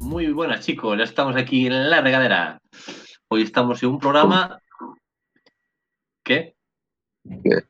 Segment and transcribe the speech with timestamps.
[0.00, 2.60] Muy buenas chicos, ya estamos aquí en la regadera.
[3.28, 4.58] Hoy estamos en un programa...
[6.24, 6.54] ¿Qué?
[7.42, 7.64] ¿Qué?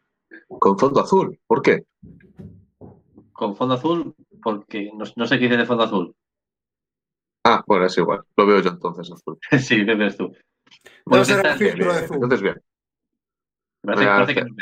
[0.48, 1.84] Con fondo azul, ¿por qué?
[3.32, 6.14] Con fondo azul, porque no, no sé qué dice de fondo azul.
[7.44, 9.38] Ah, bueno, es igual, lo veo yo entonces azul.
[9.60, 10.32] sí, ¿qué ves tú?
[11.04, 11.24] Bueno.
[11.24, 12.60] Entonces bien.
[13.82, 14.56] Parece- parece que no.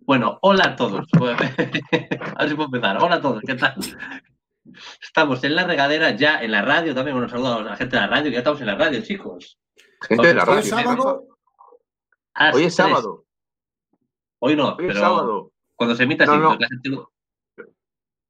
[0.00, 1.04] Bueno, hola a todos.
[1.14, 3.02] a ver si puedo empezar.
[3.02, 3.74] Hola a todos, ¿qué tal?
[5.00, 7.16] Estamos en la regadera, ya en la radio también.
[7.16, 9.58] Bueno, saludos a la gente de la radio, que ya estamos en la radio, chicos.
[10.02, 10.60] Gente de la Hoy radio.
[10.60, 11.26] es sábado,
[12.38, 12.74] Hoy es tres.
[12.74, 13.24] sábado.
[14.40, 15.52] Hoy no, Hoy es pero sábado.
[15.74, 16.38] cuando se emita, No, sí.
[16.40, 16.56] no.
[16.58, 16.90] la gente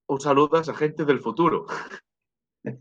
[0.09, 1.67] Un saludo a esa gente del futuro.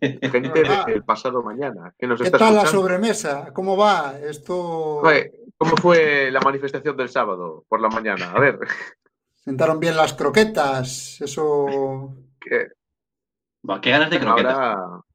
[0.01, 3.53] Gente del pasado mañana que nos ¿qué está tal la sobremesa?
[3.53, 4.15] ¿Cómo va?
[4.19, 4.95] Esto.
[4.97, 8.31] Oye, ¿Cómo fue la manifestación del sábado por la mañana?
[8.31, 8.57] A ver,
[9.35, 11.21] Sentaron bien las croquetas.
[11.21, 12.15] Eso.
[13.81, 14.53] Qué ganas de croquetas.
[14.53, 15.05] ahora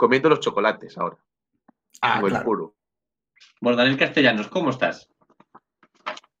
[0.00, 1.18] comiendo los chocolates ahora.
[2.00, 2.44] Ah, claro.
[2.44, 2.74] puro.
[3.60, 5.10] Bueno, Daniel Castellanos, ¿cómo estás?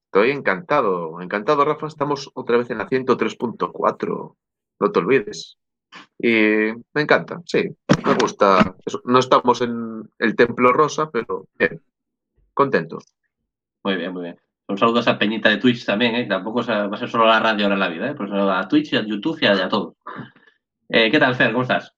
[0.06, 1.86] Estoy encantado, encantado, Rafa.
[1.86, 4.36] Estamos otra vez en la 103.4.
[4.80, 5.58] No te olvides.
[6.18, 7.68] Y me encanta, sí,
[8.06, 8.74] me gusta.
[9.04, 11.82] No estamos en el Templo Rosa, pero bien,
[12.54, 12.98] contento.
[13.84, 14.40] Muy bien, muy bien.
[14.68, 16.26] Un saludo a esa peñita de Twitch también, ¿eh?
[16.26, 18.14] Tampoco va a ser solo la radio ahora en la vida, ¿eh?
[18.14, 19.96] Pues a Twitch, y a YouTube y a, y a todo.
[20.92, 21.52] Eh, ¿Qué tal, Fer?
[21.52, 21.94] ¿Cómo estás?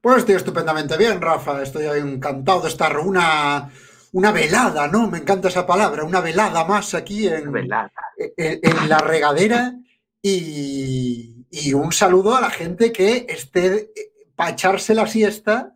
[0.00, 1.62] Pues estoy estupendamente bien, Rafa.
[1.62, 3.70] Estoy encantado de estar una,
[4.12, 5.10] una velada, ¿no?
[5.10, 7.92] Me encanta esa palabra, una velada más aquí en, Velada.
[8.36, 9.74] en, en la regadera.
[10.22, 13.90] Y, y un saludo a la gente que esté
[14.34, 15.74] para echarse la siesta,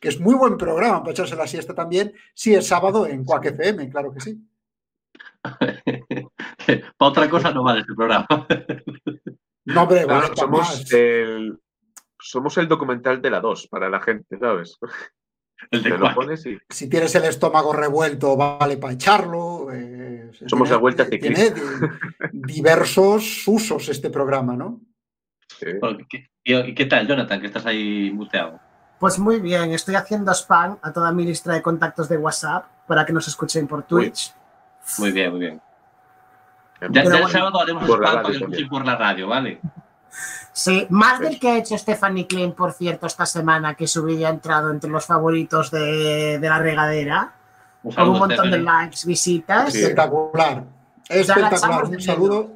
[0.00, 3.46] que es muy buen programa para echarse la siesta también, si es sábado en Quack
[3.46, 4.38] FM, claro que sí.
[6.96, 8.26] Para otra cosa no vale este programa.
[9.64, 10.92] No, hombre, vale, somos, más.
[10.92, 11.58] el,
[12.22, 14.78] somos el documental de la 2 para la gente, ¿sabes?
[15.70, 19.68] El Te de lo pones y Si tienes el estómago revuelto, vale para echarlo.
[19.72, 21.60] eh, Somos la vuelta Tiene ciclista.
[22.32, 24.80] di- diversos usos este programa, ¿no?
[25.48, 25.66] sí.
[25.80, 28.58] Bueno, ¿qué- ¿Y qué tal, Jonathan, que estás ahí muteado?
[28.98, 33.04] Pues muy bien, estoy haciendo spam a toda mi lista de contactos de WhatsApp para
[33.06, 34.34] que nos escuchen por Twitch.
[34.98, 35.60] Muy bien, muy bien.
[36.90, 39.60] Ya, ya el sábado haremos spam para que escuchen por la radio, ¿vale?
[40.52, 44.26] Sí, más del que ha hecho Stephanie Klein, por cierto, esta semana, que su vídeo
[44.26, 47.34] ha entrado entre los favoritos de, de la regadera,
[47.82, 49.72] Un con un saludo, montón de likes, visitas.
[49.72, 49.80] Sí.
[49.80, 50.64] Espectacular.
[51.08, 51.84] Espectacular.
[51.84, 52.50] Un saludo,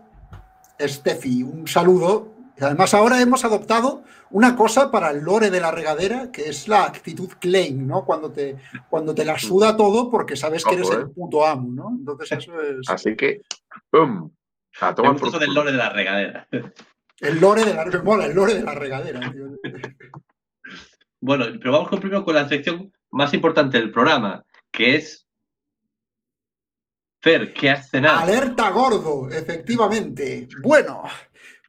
[0.81, 2.34] Steffi, un saludo.
[2.59, 6.69] Y además ahora hemos adoptado una cosa para el lore de la regadera, que es
[6.69, 8.05] la actitud claim, ¿no?
[8.05, 8.56] Cuando te,
[8.88, 11.06] cuando te la suda todo porque sabes que eres el ¿eh?
[11.15, 11.91] puto amo, ¿no?
[11.99, 13.43] Entonces eso es Así que,
[13.91, 14.31] ¡pum!
[14.81, 16.49] A tomar gusta por del lore de la regadera.
[17.21, 19.21] El lore de la, me mola, el lore de la regadera.
[19.32, 19.47] tío.
[21.21, 25.26] Bueno, pero vamos con- primero con la sección más importante del programa, que es.
[27.22, 28.21] Fer, ¿qué has cenado?
[28.21, 30.47] Alerta gordo, efectivamente.
[30.62, 31.03] Bueno,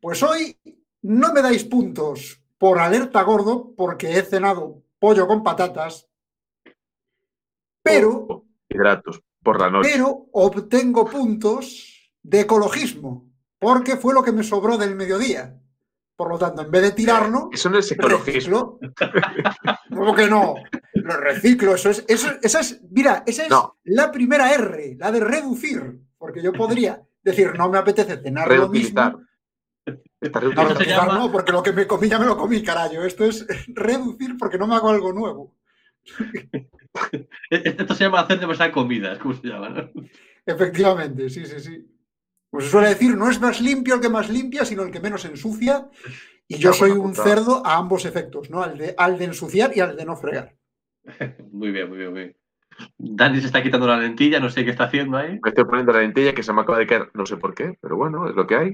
[0.02, 0.60] pues hoy
[1.02, 6.08] no me dais puntos por alerta gordo porque he cenado pollo con patatas,
[7.82, 9.90] pero, Hidratos por la noche.
[9.94, 13.27] pero obtengo puntos de ecologismo
[13.60, 15.60] porque fue lo que me sobró del mediodía.
[16.16, 17.96] Por lo tanto, en vez de tirarlo, Eso no es.
[19.90, 20.56] ¿Cómo que no?
[20.94, 23.78] Lo reciclo, eso es, eso, esa es, mira, esa es No.
[23.84, 28.64] la primera R, la de reducir, porque yo podría decir, no me apetece cenar lo
[28.64, 29.16] Reutilizar.
[29.16, 29.28] mismo.
[30.20, 33.04] Está No, llama- porque lo que me comí ya me lo comí, carajo.
[33.04, 35.56] Esto es reducir porque no me hago algo nuevo.
[37.52, 39.90] Esto se llama hacer demasiada comida, es como se llama, ¿no?
[40.46, 41.86] Efectivamente, sí, sí, sí.
[42.50, 45.00] Pues se suele decir, no es más limpio el que más limpia, sino el que
[45.00, 45.90] menos ensucia.
[46.48, 48.64] Y yo soy un cerdo a ambos efectos, ¿no?
[48.64, 50.56] Al de, al de ensuciar y al de no fregar.
[51.52, 52.36] Muy bien, muy bien, muy bien.
[52.98, 55.40] Dani se está quitando la lentilla, no sé qué está haciendo ahí.
[55.44, 57.78] Me estoy poniendo la lentilla que se me acaba de caer, no sé por qué,
[57.82, 58.74] pero bueno, es lo que hay.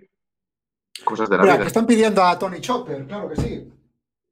[1.05, 1.67] Cosas de la Mira, que vida.
[1.67, 3.67] están pidiendo a Tony Chopper, claro que sí.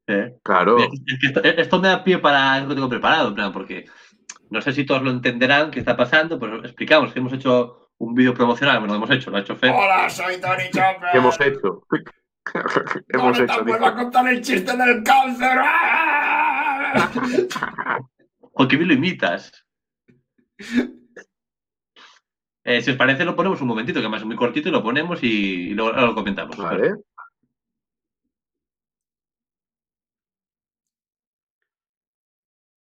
[0.07, 0.78] Eh, Claro.
[0.78, 0.90] Es
[1.21, 3.86] que esto, esto me da pie para algo que tengo preparado, en plan, porque
[4.50, 8.15] no sé si todos lo entenderán qué está pasando, pues explicamos que hemos hecho un
[8.15, 9.71] vídeo promocional, bueno, lo hemos hecho, lo ha hecho Fer.
[9.71, 11.09] Hola, soy Tony Chopper.
[11.12, 11.83] ¿Qué hemos hecho?
[11.89, 12.00] ¿Qué
[13.18, 13.63] hemos hecho?
[13.63, 13.80] dice.
[13.80, 15.59] contar el chiste del cáncer.
[18.53, 19.51] Porque bien lo imitas.
[22.63, 24.83] Eh, si os parece, lo ponemos un momentito, que además es muy cortito, y lo
[24.83, 26.56] ponemos y, y luego lo comentamos.
[26.57, 26.94] Vale.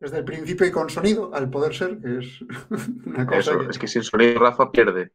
[0.00, 2.40] Desde el principio y con sonido, al poder ser, que es
[3.06, 5.12] una cosa Eso, que- es que sin sonido Rafa pierde.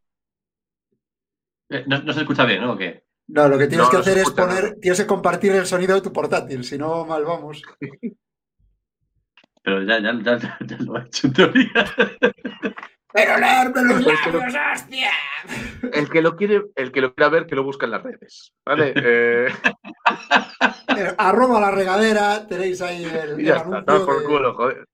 [1.70, 2.74] Eh, no, no se escucha bien, ¿no?
[2.74, 3.06] ¿O qué?
[3.28, 5.96] No, lo que tienes No, que no hacer es poner, tienes que compartir el sonido
[5.96, 7.62] de tu portátil, si no, mal vamos.
[9.64, 11.86] Pero ya, ya, ya, ya, ya lo ha hecho en teoría.
[13.14, 15.12] Pero leerme los Es que lo- labios, hostia.
[15.94, 18.54] El que lo quiere, el que lo quiera ver, que lo busca en las redes.
[18.66, 18.94] ¿Vale?
[19.06, 19.48] Eh,
[20.98, 24.88] Eh, Arroba la regadera, tenéis ahí el, y ya el está, por de- culo, joder.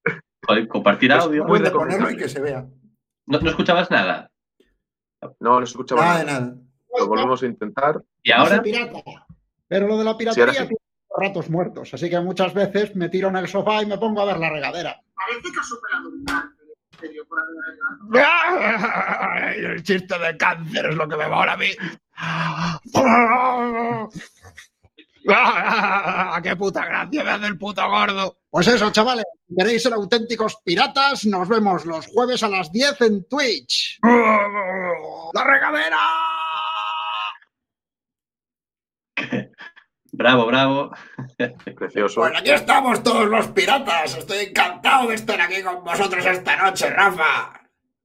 [0.45, 1.43] Joder, compartir audio.
[1.45, 2.65] muy de ponerlo y que se vea.
[3.27, 4.31] No, no escuchabas nada.
[5.39, 6.39] No, no escuchaba Nada de nada.
[6.39, 6.55] nada.
[6.97, 8.01] Lo volvemos a intentar.
[8.23, 8.61] Y ahora.
[9.67, 10.59] Pero lo de la piratería sí.
[10.67, 10.77] tiene
[11.15, 14.25] ratos muertos, así que muchas veces me tiro en el sofá y me pongo a
[14.25, 14.99] ver la regadera.
[15.13, 16.23] Parece que ha superado un
[16.99, 17.23] serio,
[18.13, 21.69] Ay, El chiste de cáncer es lo que me va ahora a mí.
[25.27, 28.37] ¡Ah, ¡Qué puta gracia me hace el puto gordo!
[28.49, 33.01] Pues eso, chavales, si queréis ser auténticos piratas, nos vemos los jueves a las 10
[33.01, 33.99] en Twitch.
[34.01, 35.97] ¡La regadera!
[40.19, 40.91] Bravo, bravo.
[41.77, 42.21] Precioso.
[42.21, 44.17] Pues aquí estamos todos los piratas.
[44.17, 47.53] Estoy encantado de estar aquí con vosotros esta noche, Rafa.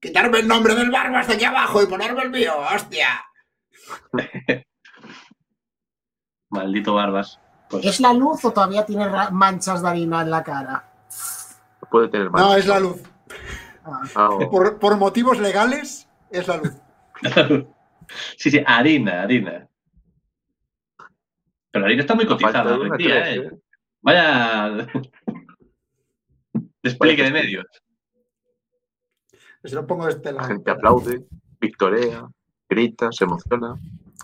[0.00, 3.08] Quitarme el nombre del barba hasta aquí abajo y ponerme el mío, hostia.
[6.50, 7.40] Maldito Barbas.
[7.69, 10.84] Pues, ¿Es la luz o todavía tiene manchas de harina en la cara?
[11.90, 12.40] Puede tener más.
[12.43, 13.02] No, es la luz.
[13.84, 16.72] Ah, Ah, Por, por motivos legales, es la luz.
[18.38, 19.67] sí, sí, harina, harina.
[21.75, 23.37] Pero la harina está muy cotizada hoy en día, ¿eh?
[23.37, 23.50] ¿eh?
[24.00, 24.87] Vaya
[26.85, 27.67] despliegue de medios.
[29.65, 31.26] Si lo pongo de este La gente aplaude,
[31.61, 32.29] victorea,
[32.69, 33.75] grita, se emociona.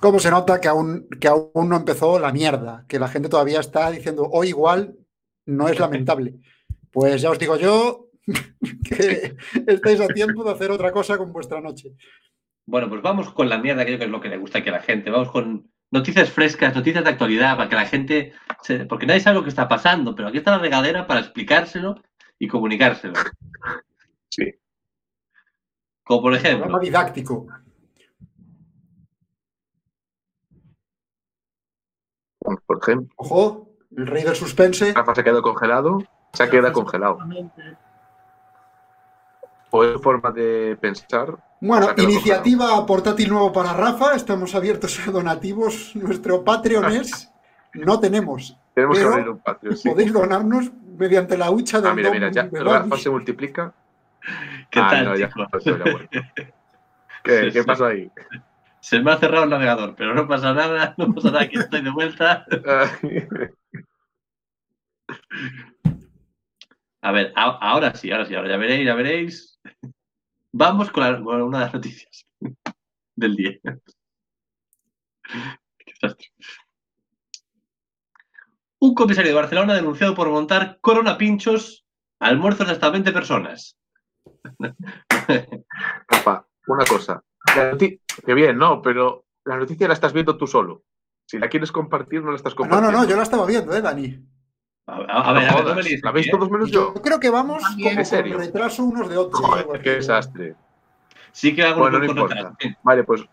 [0.00, 2.84] ¿Cómo se nota que aún, que aún no empezó la mierda?
[2.86, 4.94] Que la gente todavía está diciendo, hoy igual
[5.46, 6.36] no es lamentable.
[6.92, 8.10] Pues ya os digo yo
[8.88, 9.34] que
[9.66, 11.96] estáis a tiempo de hacer otra cosa con vuestra noche.
[12.64, 14.58] Bueno, pues vamos con la mierda, que yo creo que es lo que le gusta
[14.58, 15.10] aquí a la gente.
[15.10, 18.32] Vamos con noticias frescas, noticias de actualidad, para que la gente.
[18.62, 22.00] se- Porque nadie sabe lo que está pasando, pero aquí está la regadera para explicárselo
[22.38, 23.14] y comunicárselo.
[24.30, 24.54] Sí.
[26.04, 27.46] Como por Programa ejemplo, didáctico.
[32.38, 34.92] Como, Por ejemplo, Ojo, el rey del suspense.
[34.94, 35.98] Rafa se quedó congelado,
[36.32, 37.18] se ha quedado congelado.
[39.70, 41.36] O es forma de pensar.
[41.60, 44.14] Bueno, iniciativa portátil nuevo para Rafa.
[44.14, 45.94] Estamos abiertos a donativos.
[45.94, 47.26] Nuestro Patreon es.
[47.72, 48.58] No tenemos.
[48.74, 49.88] Tenemos Pero que abrir un sí.
[49.88, 53.72] Podéis donarnos mediante la hucha del Ah, mira, mira, ya de Rafa se multiplica.
[54.70, 56.08] ¿qué ah, tal, no, ya, bueno.
[57.22, 57.62] ¿Qué, Sí, ¿Qué sí.
[57.64, 58.10] pasó ahí?
[58.80, 61.82] Se me ha cerrado el navegador, pero no pasa nada, no pasa nada, aquí estoy
[61.82, 62.44] de vuelta.
[67.02, 69.59] A ver, a- ahora sí, ahora sí, ahora ya veréis, ya veréis.
[70.52, 72.26] Vamos con, la- con una de las noticias
[73.16, 73.52] del día.
[75.78, 76.28] Qué desastre.
[78.80, 81.84] Un comisario de Barcelona denunciado por montar corona pinchos
[82.18, 83.76] almuerzos de hasta 20 personas.
[86.08, 87.22] Rafa, una cosa.
[88.24, 90.84] Que bien, no, pero la noticia la estás viendo tú solo.
[91.26, 92.92] Si la quieres compartir, no la estás No, compartiendo.
[92.92, 94.18] no, no, yo la estaba viendo, ¿eh, Dani?
[94.90, 96.30] A, a- ver, No a ver, no me liéis ¿La aquí, veis ¿eh?
[96.32, 97.02] todos menos Yo yo?
[97.02, 98.34] creo que vamos También, como ¿en serio?
[98.36, 99.40] con retraso unos de otros.
[99.40, 99.82] Joder, así.
[99.82, 100.54] qué desastre.
[101.32, 102.50] Sí que hago Bueno, un no poco importa.
[102.50, 102.78] retraso.
[102.82, 103.24] Vale, pues.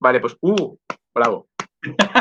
[0.00, 0.36] Vale, pues.
[0.40, 0.76] ¡Uh!
[1.14, 1.48] Bravo.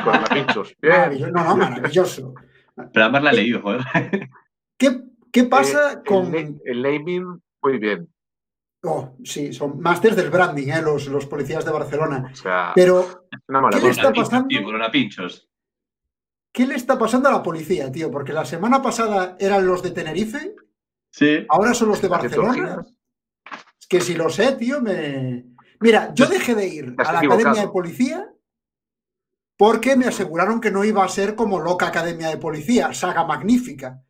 [0.03, 0.75] Con la pinchos.
[0.81, 0.95] Bien.
[0.95, 1.31] Maravilloso.
[1.31, 2.33] No, no, maravilloso.
[2.75, 3.81] Pero además la he leído, joder.
[4.77, 6.35] ¿Qué, qué pasa Eh, con.?
[6.35, 8.07] El, el naming, muy bien.
[8.83, 10.81] Oh, sí, son másters del branding, ¿eh?
[10.83, 12.29] los, los policías de Barcelona.
[12.31, 14.01] O sea, Pero, una mala ¿qué le cosa.
[14.01, 14.63] está Pinchos, pasando?
[14.63, 15.49] corona pinchos.
[16.51, 18.09] ¿Qué le está pasando a la policía, tío?
[18.11, 20.55] Porque la semana pasada eran los de Tenerife,
[21.11, 21.45] Sí.
[21.49, 22.85] ahora son los de Barcelona.
[23.79, 25.45] Es que si lo sé, tío, me.
[25.79, 27.41] Mira, yo dejé de ir a la equivocado.
[27.49, 28.29] academia de policía
[29.55, 34.03] porque me aseguraron que no iba a ser como loca academia de policía, saga magnífica.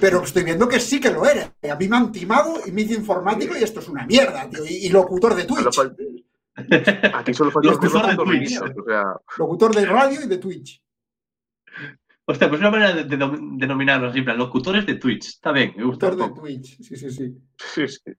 [0.00, 1.52] Pero estoy viendo que sí que lo era.
[1.70, 4.64] A mí me han timado y me hice informático y esto es una mierda, tío.
[4.64, 5.78] Y, y locutor de Twitch.
[7.14, 8.60] Aquí solo faltan Locutor los de Twitch.
[8.60, 9.04] O sea,
[9.38, 10.82] Locutor de radio y de Twitch.
[12.26, 15.26] Hostia, pues una manera de, de denominarlos siempre, locutores de Twitch.
[15.28, 16.10] Está bien, me gusta.
[16.10, 16.40] Locutor de.
[16.40, 16.76] Twitch.
[16.82, 17.34] Sí, sí, sí.
[17.58, 18.12] sí, sí.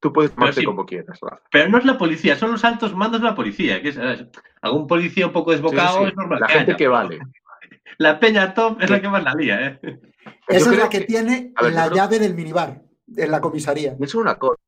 [0.00, 0.66] Tú puedes llamarte sí.
[0.66, 1.18] como quieras.
[1.50, 3.82] Pero no es la policía, son los altos mandos de la policía.
[3.82, 4.26] Que es, ¿sabes?
[4.62, 6.08] algún policía un poco desbocado sí.
[6.08, 6.40] es normal.
[6.40, 7.18] La que gente haya, que vale.
[7.98, 10.00] La peña top es la que más la lía, ¿eh?
[10.48, 12.82] Esa es la que, tiene ver, la creo- llave del minibar
[13.16, 13.96] en la comisaría.
[13.96, 14.60] Pienso una cosa.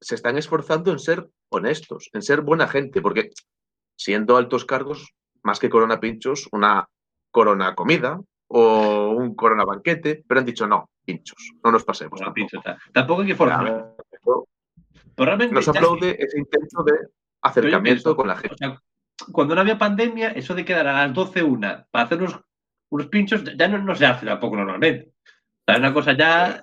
[0.00, 3.30] Se están esforzando en ser honestos, en ser buena gente, porque
[3.96, 5.12] siendo altos cargos,
[5.42, 6.88] más que corona pinchos, una
[7.32, 12.20] corona comida o un corona banquete, pero han dicho no, pinchos, no nos pasemos.
[12.20, 12.34] La tampoco.
[12.34, 12.78] pincho, está.
[12.92, 13.94] Tampoco hay que forzar.
[14.22, 16.92] Pero realmente Nos ya- aplaude ese intento de
[17.42, 18.54] acercamiento pienso, con la gente.
[18.54, 18.80] o sea,
[19.32, 22.40] cuando no había pandemia, eso de quedar a las 12 una para hacer unos,
[22.90, 25.12] unos pinchos ya no, no se hace tampoco normalmente.
[25.12, 26.62] O sea, es una cosa ya.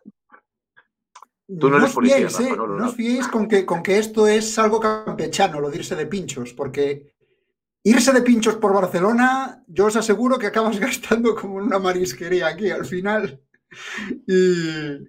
[1.59, 2.95] Tú no eres os policía, fiéis, Rafa, eh, no, no, no os no.
[2.95, 7.13] fiéis con que, con que esto es algo campechano, lo de irse de pinchos, porque
[7.91, 12.47] irse de pinchos por Barcelona, yo os aseguro que acabas gastando como en una marisquería
[12.47, 13.41] aquí al final.
[14.27, 15.07] Y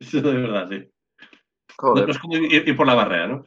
[0.00, 0.78] Eso de verdad, sí.
[0.78, 2.06] No, Joder.
[2.06, 3.46] no es como ir, ir por la barrera, ¿no?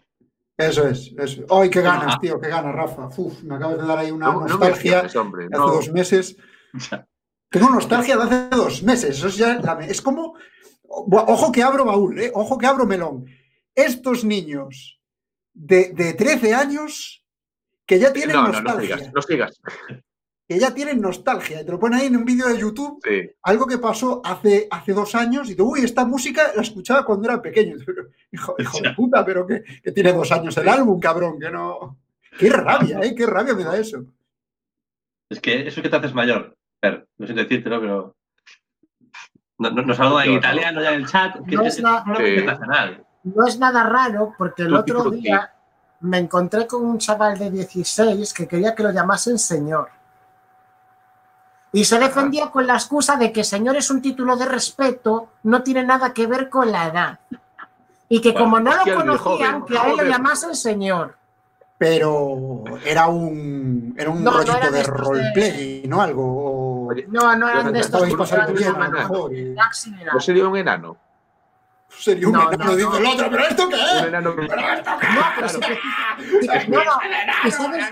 [0.58, 1.46] eso es, eso.
[1.50, 2.20] ¡Ay, qué ganas, Ah.
[2.22, 2.40] tío!
[2.40, 3.10] ¡Qué ganas, Rafa!
[3.18, 5.48] Uf, me acabas de dar ahí una No, no me nostalgia hombre.
[5.50, 5.68] de hace No.
[5.74, 6.38] dos meses.
[7.50, 9.18] Tengo nostalgia de hace dos meses.
[9.18, 10.36] Eso es, ya la- es como.
[10.88, 12.32] Ojo que abro baúl, ¿eh?
[12.34, 13.26] ojo que abro melón.
[13.76, 15.02] Estos niños
[15.54, 17.25] de, de 13 años
[17.86, 18.98] que ya tienen No, no, no nostalgia.
[18.98, 19.62] sigas, no sigas.
[20.48, 21.62] que ya tienen nostalgia.
[21.62, 23.32] Y te lo ponen ahí en un vídeo de YouTube, Sí.
[23.44, 25.50] algo que pasó hace, hace dos años.
[25.50, 27.76] Y tú, uy, esta música la escuchaba cuando era pequeño.
[27.78, 27.92] Y tú,
[28.32, 31.98] Hijo, hijo de puta, pero que, que tiene dos años el álbum, cabrón, que no.
[32.38, 33.16] Qué rabia, ¿eh?
[33.16, 34.04] Qué rabia me da eso.
[35.30, 36.56] Es que eso es que te haces mayor.
[36.80, 38.16] Pero, no sé decírtelo, pero.
[39.58, 41.38] No- no- Nos saluda en italiano ya en el chat.
[41.48, 43.02] Que No es, la- Sí.
[43.24, 45.55] No es nada raro porque el otro día
[46.06, 49.90] me encontré con un chaval de 16 que quería que lo llamasen señor.
[51.72, 55.62] Y se defendía con la excusa de que señor es un título de respeto, no
[55.62, 57.20] tiene nada que ver con la edad.
[58.08, 60.08] Y que Bueno, como no lo conocían, joven, que a él le joder.
[60.10, 61.16] llamasen señor.
[61.78, 66.02] Pero era un, era un No, no rollito era de roleplay, ¿no?
[66.02, 66.88] Algo.
[66.88, 68.18] Oye, No, no eran de estos lo
[69.56, 70.14] Taxi era.
[70.14, 70.96] ¿No sería un enano?
[72.00, 72.98] Sería un No, enano, no, dice no.
[72.98, 74.04] el otro, ¿pero esto qué Un es?
[74.04, 74.30] enano.
[74.36, 74.46] No,
[75.36, 76.92] pero sí que- no, no.
[77.46, 77.86] ¿Y sabes,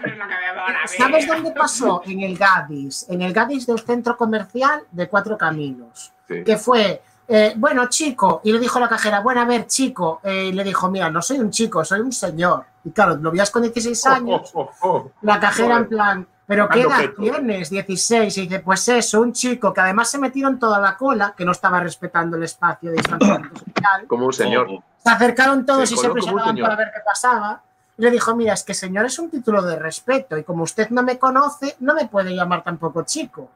[0.97, 2.01] ¿Sabes dónde pasó?
[2.05, 6.43] En el Gadis, en el Gadis del centro comercial de Cuatro Caminos, Sí.
[6.43, 10.45] que fue, eh, bueno, chico, y le dijo la cajera, bueno, a ver, chico, eh,
[10.45, 12.65] y le dijo, mira, no soy un chico, soy un señor.
[12.85, 15.11] Y claro, lo veías con 16 años, Oh, oh, oh.
[15.21, 17.21] la cajera en plan, ¿pero qué edad quieto.
[17.21, 17.69] tienes?
[17.69, 18.37] 16.
[18.37, 21.51] Y dice, pues eso, un chico que además se metieron toda la cola, que no
[21.51, 24.07] estaba respetando el espacio de distanciamiento social.
[24.07, 24.67] Como un señor.
[25.03, 27.61] Se acercaron todos Se y se presionaban para ver qué pasaba.
[27.97, 30.89] Y le dijo, mira, es que señor es un título de respeto y como usted
[30.89, 33.49] no me conoce, no me puede llamar tampoco chico.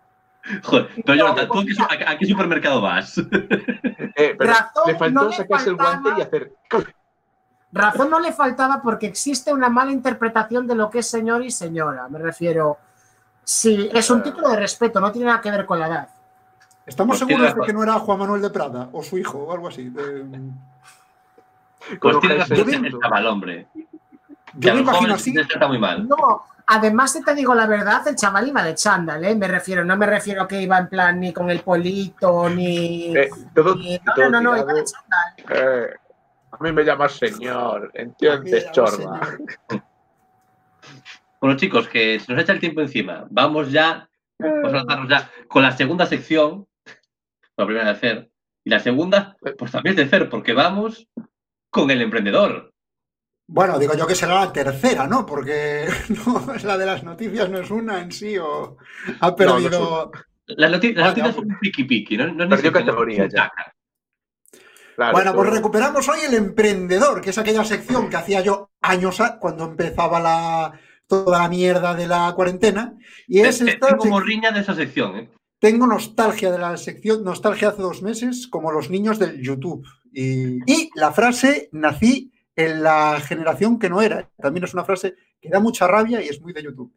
[0.63, 3.17] Joder, pero No, Jonathan, ¿tú a qué, a- supermercado vas?
[3.17, 6.53] Eh, pero Razón le faltó no le sacarse el guante y hacer.
[7.71, 11.51] Razón no le faltaba porque existe una mala interpretación de lo que es señor y
[11.51, 12.07] señora.
[12.07, 12.77] Me refiero,
[13.49, 16.09] si es un título de respeto, no tiene nada que ver con la edad.
[16.85, 19.53] ¿Estamos Pues seguros de que no era Juan Manuel de Prada o su hijo o
[19.53, 19.89] algo así?
[19.89, 20.25] De-
[22.01, 23.67] Pues con tiene el chaval, hombre.
[23.73, 25.33] Que Yo me imagino así.
[25.33, 26.05] trata muy mal.
[26.07, 29.33] No, además si te digo la verdad, el chaval iba de chándal, ¿eh?
[29.35, 33.15] Me refiero, no me refiero a que iba en plan ni con el polito, ni...
[33.15, 35.33] Eh, todo, ni- todo no, no, no, iba de chándal.
[35.49, 35.89] Eh,
[36.51, 39.21] a mí me llamas señor, ¿entiendes, chorba?
[39.25, 39.41] señor.
[41.41, 43.27] Bueno, chicos, que se nos echa el tiempo encima.
[43.29, 46.67] Vamos ya, vamos a lanzarnos ya con la segunda sección,
[47.55, 48.31] la primera de Fer.
[48.63, 51.07] Y la segunda, pues también es de Fer, porque vamos
[51.69, 52.73] con el emprendedor.
[53.49, 55.25] Bueno, digo yo que será la tercera, ¿no?
[55.25, 55.87] Porque
[56.25, 58.77] no, es la de las noticias no es una en sí o
[59.21, 60.11] ha perdido.
[60.47, 62.27] Las, noti- las noticias son un piqui piqui, ¿no?
[62.27, 63.51] no Perdió categoría ya.
[64.95, 69.21] Claro, bueno, pues recuperamos hoy el emprendedor, que es aquella sección que hacía yo años
[69.39, 72.95] cuando empezaba la, toda la mierda de la cuarentena.
[73.27, 75.29] Y es Te- esta Tengo sec- morriña de esa sección, ¿eh?
[75.59, 79.87] Tengo nostalgia de la sección, nostalgia hace dos meses, como los niños del YouTube.
[80.13, 84.29] Y, y la frase, nací en la generación que no era.
[84.39, 86.93] También es una frase que da mucha rabia y es muy de YouTube.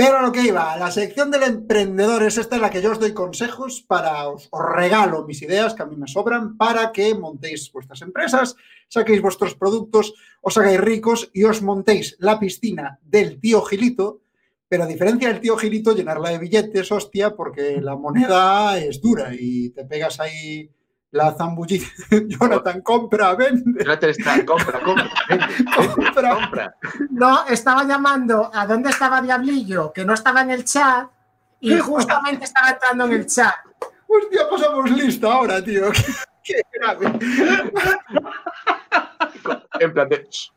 [0.00, 2.92] Pero a lo que iba, la sección del emprendedor es esta en la que yo
[2.92, 6.92] os doy consejos para, os, os regalo mis ideas que a mí me sobran para
[6.92, 8.54] que montéis vuestras empresas,
[8.86, 14.20] saquéis vuestros productos, os hagáis ricos y os montéis la piscina del tío Gilito,
[14.68, 19.34] pero a diferencia del tío Gilito, llenarla de billetes, hostia, porque la moneda es dura
[19.36, 20.70] y te pegas ahí
[21.10, 21.86] la zambullida.
[22.28, 26.34] Jonathan, compra, vende, Jonathan está, compra, compra, vende, vende, compra.
[26.34, 26.74] compra.
[27.10, 31.08] No, estaba llamando a dónde estaba Diablillo, que no estaba en el chat,
[31.60, 33.54] y justamente estaba entrando en el chat.
[34.06, 35.90] Hostia, pasamos lista ahora, tío.
[36.44, 37.06] Qué grave.
[39.80, 40.26] En plan de.
[40.30, 40.50] "Shh,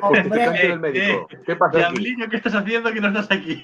[0.00, 1.28] Hombre, médico.
[1.44, 1.78] ¿Qué pasa aquí?
[1.78, 3.62] Diabliño, ¿qué estás haciendo que no estás aquí?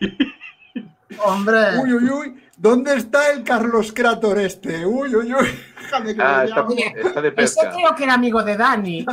[1.25, 2.43] Hombre, Uy, uy, uy.
[2.57, 4.87] ¿Dónde está el Carlos Crator este?
[4.87, 5.49] Uy, uy, uy.
[5.83, 7.71] Déjame que Ah, está, de ese pesca.
[7.75, 9.07] creo que era amigo de Dani.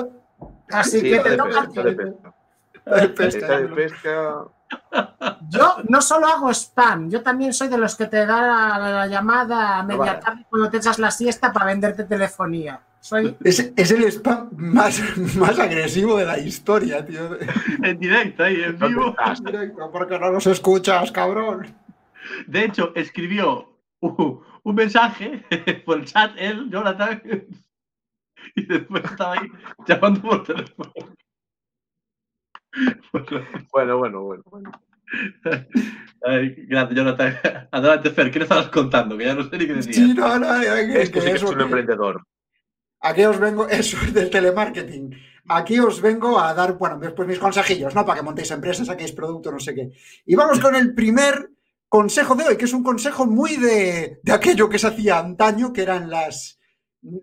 [0.72, 2.34] Así Sí, que está te de toca está de pesca.
[2.74, 4.36] Está de pesca, Está de pesca.
[5.50, 9.08] Yo no solo hago spam, yo también soy de los que te da la, la
[9.08, 10.20] llamada a media vale.
[10.20, 12.80] tarde cuando te echas la siesta para venderte telefonía.
[13.00, 13.36] Soy...
[13.44, 15.02] Es, es el spam más,
[15.38, 17.36] más agresivo de la historia, tío.
[17.82, 19.16] En directo, ahí, en ¿Dónde vivo.
[19.44, 21.74] Directo, porque no nos escuchas, cabrón.
[22.48, 25.44] De hecho, escribió un, un mensaje
[25.86, 27.22] por el chat él, Jonathan,
[28.56, 29.48] y después estaba ahí
[29.88, 30.92] llamando por teléfono.
[33.72, 34.44] Bueno, bueno, bueno.
[34.46, 34.72] bueno.
[36.24, 37.40] Ay, grande, Jonathan.
[37.72, 39.18] Adelante, Fer, ¿qué le estabas contando?
[39.18, 39.96] Que ya no sé ni qué decías.
[39.96, 42.24] Sí, no, no, que- Esto que sí que es un que- emprendedor.
[43.02, 45.16] Aquí os vengo, eso es del telemarketing.
[45.48, 48.06] Aquí os vengo a dar, bueno, después mis consejillos, ¿no?
[48.06, 49.90] Para que montéis empresas, saquéis producto, no sé qué.
[50.26, 51.50] Y vamos con el primer
[51.90, 55.74] consejo de hoy, que es un consejo muy de, de aquello que se hacía antaño,
[55.74, 56.60] que eran las,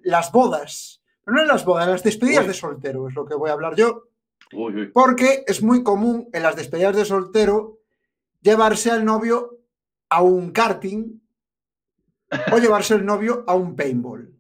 [0.02, 1.02] las bodas.
[1.24, 2.48] Pero no en las bodas, las despedidas Uy.
[2.48, 4.08] de soltero, es lo que voy a hablar yo.
[4.52, 4.86] Uy, uy.
[4.92, 7.80] Porque es muy común en las despedidas de soltero
[8.40, 9.60] llevarse al novio
[10.08, 11.20] a un karting
[12.52, 14.32] o llevarse el novio a un paintball.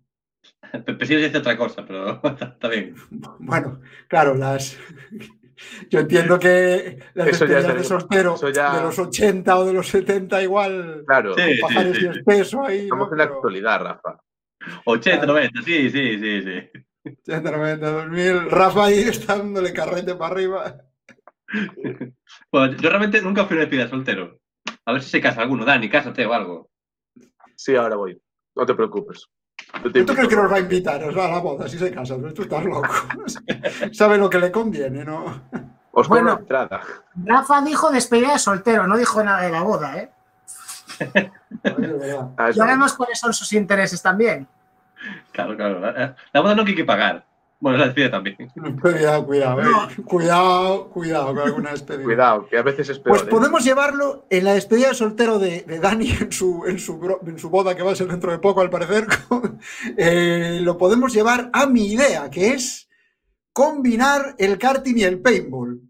[0.84, 2.94] Pepe sí dice otra cosa, pero está bien.
[3.10, 4.76] Bueno, claro, las.
[5.90, 9.64] Yo entiendo que las Eso ya despedidas es de soltero ya- de los 80 o
[9.64, 11.04] de los 70 igual.
[11.06, 12.04] Claro, Sí, sí, Pajares sí.
[12.04, 12.78] y espeso ahí.
[12.80, 13.12] estamos ¿no?
[13.14, 14.20] en la Pero actualidad, Rafa.
[14.84, 17.10] 80, 90, sí, sí, sí, sí.
[17.22, 18.50] 80, 90, 2000.
[18.50, 20.76] Rafa ahí está dándole carrete para arriba.
[22.50, 24.40] Bueno, yo realmente nunca fui a una despedida soltero.
[24.84, 25.64] A ver si se casa alguno.
[25.64, 26.70] Dani, cásate o algo.
[27.54, 28.20] Sí, ahora voy.
[28.56, 29.26] No te preocupes.
[29.84, 30.28] Yo te ¿Tú crees invito.
[30.28, 32.16] que nos va a invitar o sea, a la boda si se casa?
[32.34, 32.88] Tú estás loco.
[33.92, 35.42] Sabe lo que le conviene, ¿no?
[35.92, 36.38] Os Bueno.
[36.38, 36.80] entrada.
[37.24, 40.10] Rafa dijo despedida de soltero, no dijo nada de la boda, ¿eh?
[42.38, 44.46] Ah, Ya vemos cuáles son sus intereses también.
[45.32, 45.80] Claro, claro.
[45.80, 47.24] La, la boda no hay que pagar.
[47.58, 48.36] Bueno, la despedida también.
[48.80, 50.02] Cuidado, cuidado, eh.
[50.04, 52.04] cuidado, cuidado con alguna despedida.
[52.04, 53.16] Cuidado, que a veces es peor.
[53.16, 53.30] Pues ¿eh?
[53.30, 57.38] podemos llevarlo en la despedida de soltero de, de Dani en su, en, su, en
[57.38, 59.06] su boda, que va a ser dentro de poco, al parecer.
[59.96, 62.88] eh, lo podemos llevar a mi idea, que es
[63.52, 65.80] combinar el karting y el paintball.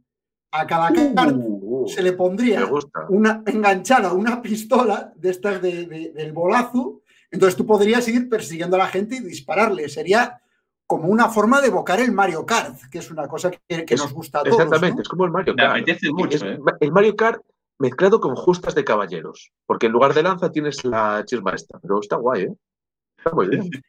[0.53, 2.67] A cada kart Uh, uh, se le pondría
[3.11, 7.03] una enganchada una pistola de estas de- de- del bolazo.
[7.31, 9.89] Entonces tú podrías ir persiguiendo a la gente y dispararle.
[9.89, 10.41] Sería
[10.87, 14.01] como una forma de evocar el Mario Kart, que es una cosa que, que Es-
[14.01, 14.55] nos gusta a todos.
[14.57, 15.03] Exactamente, ¿no?
[15.03, 15.73] es como el Mario Me Kart.
[15.77, 16.59] apetece mucho, Es ¿eh?
[16.81, 17.43] El Mario Kart
[17.79, 19.53] mezclado con justas de caballeros.
[19.67, 21.79] Porque en lugar de lanza tienes la chisma esta.
[21.81, 22.55] Pero está guay, ¿eh?
[23.19, 23.69] Está muy bien.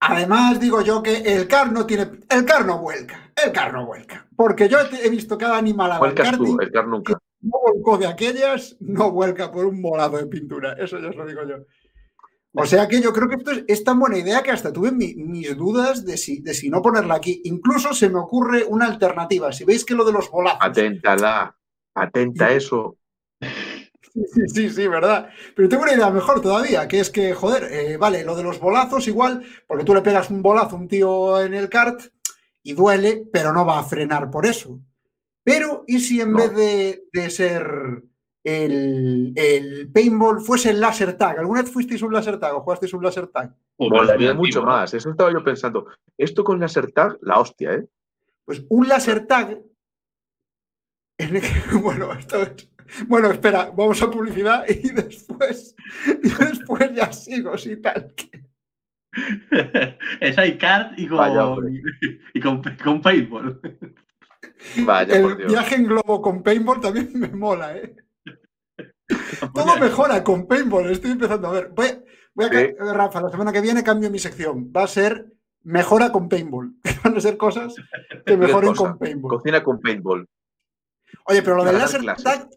[0.00, 2.10] Además, digo yo que el car no tiene.
[2.28, 3.32] El car no vuelca.
[3.44, 4.26] El car no vuelca.
[4.36, 7.12] Porque yo he visto cada animal al Vuelcas tú, el Kart nunca.
[7.40, 10.72] no volcó de aquellas, no vuelca por un molado de pintura.
[10.72, 11.54] Eso ya os lo digo yo.
[12.54, 14.92] O sea que yo creo que esto es, es tan buena idea que hasta tuve
[14.92, 17.40] mi- mis dudas de si, de si no ponerla aquí.
[17.44, 19.52] Incluso se me ocurre una alternativa.
[19.52, 20.58] Si veis que lo de los bolazos.
[20.60, 21.56] Aténtala.
[21.94, 22.98] Atenta a eso.
[24.14, 25.30] Sí, sí, sí, verdad.
[25.56, 28.60] Pero tengo una idea mejor todavía, que es que, joder, eh, vale, lo de los
[28.60, 32.00] bolazos igual, porque tú le pegas un bolazo a un tío en el kart
[32.62, 34.78] y duele, pero no va a frenar por eso.
[35.42, 36.38] Pero, ¿y si en No.
[36.38, 38.02] vez de, de ser
[38.44, 41.38] el, el paintball fuese el laser tag?
[41.38, 43.54] ¿Alguna vez fuisteis un laser tag o jugasteis un laser tag?
[43.78, 44.92] Mucho más.
[44.94, 45.86] Eso estaba yo pensando.
[46.18, 47.86] Esto con laser tag, la hostia, ¿eh?
[48.44, 49.60] Pues un laser tag.
[51.18, 52.68] en el que- bueno, esto es-
[53.08, 55.74] bueno, espera, vamos a publicidad y después,
[56.22, 58.12] y después ya sigo, si tal.
[60.20, 61.82] es iCard y Vaya, con, hombre.
[62.34, 63.60] y con, con paintball.
[64.84, 65.52] Vaya, por El Dios.
[65.52, 67.94] viaje en globo con paintball también me mola, ¿eh?
[69.54, 71.68] Todo mejora con paintball, estoy empezando a ver.
[71.74, 71.88] Voy,
[72.34, 72.56] voy a Sí.
[72.56, 74.72] eh, Rafa, la semana que viene cambio mi sección.
[74.74, 75.26] Va a ser
[75.64, 76.74] mejora con paintball.
[77.04, 77.74] Van a ser cosas
[78.24, 78.82] que mejoren cosa.
[78.90, 79.30] con paintball.
[79.38, 80.28] Cocina con paintball.
[81.26, 82.02] Oye, pero lo del clases.
[82.24, 82.48] tag,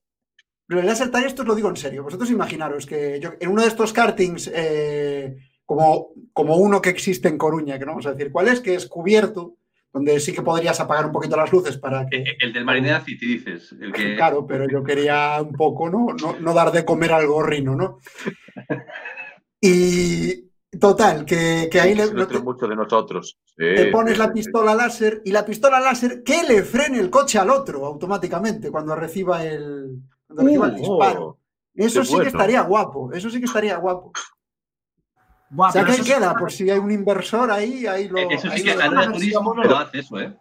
[0.67, 2.04] lo del laser tag, esto os lo digo en serio.
[2.04, 7.28] Vosotros imaginaros que yo, en uno de estos kartings, eh, como, como uno que existe
[7.28, 9.56] en Coruña, que no vamos a decir cuál es, que es cubierto,
[9.95, 12.21] donde sí que podrías apagar un poquito las luces para que.
[12.41, 13.73] El del Marinera City, dices.
[13.79, 14.15] El que...
[14.17, 16.08] Claro, pero yo quería un poco, ¿no?
[16.21, 17.99] No, no dar de comer al gorrino, ¿no?
[19.62, 23.38] Y total, que, que ahí le, Se nutre mucho de nosotros.
[23.45, 27.10] Sí, te pones sí, la pistola láser y la pistola láser que le frene el
[27.10, 31.25] coche al otro automáticamente cuando reciba el, cuando reciba el Uh, disparo.
[31.25, 31.39] oh,
[31.73, 34.12] Eso sí que estaría guapo, eso sí que estaría guapo.
[35.49, 38.08] Buah, o sea pero que ahí eso queda, por si hay un inversor ahí, ahí
[38.08, 38.17] lo.
[38.29, 40.36] Eso ahí sí que lo- Turismo no lo hace eso, ¿eh?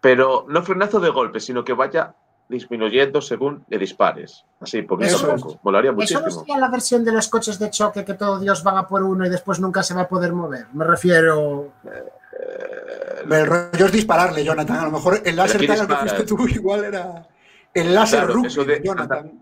[0.00, 2.14] Pero no frenazo de golpe, sino que vaya
[2.48, 4.44] disminuyendo según le dispares.
[4.60, 5.58] Así, poquito Eso poco.
[5.62, 6.30] Molaría Eso no muchísimo.
[6.44, 9.26] sería la versión de los coches de choque que todos Dios van a por uno
[9.26, 10.66] y después nunca se va a poder mover.
[10.72, 11.72] Me refiero.
[11.84, 14.78] Eh, El rollo es dispararle, Jonathan.
[14.78, 17.26] A lo mejor el láser al que fuiste tú igual era
[17.74, 19.32] el láser Claro, rugby eso de de- Jonathan.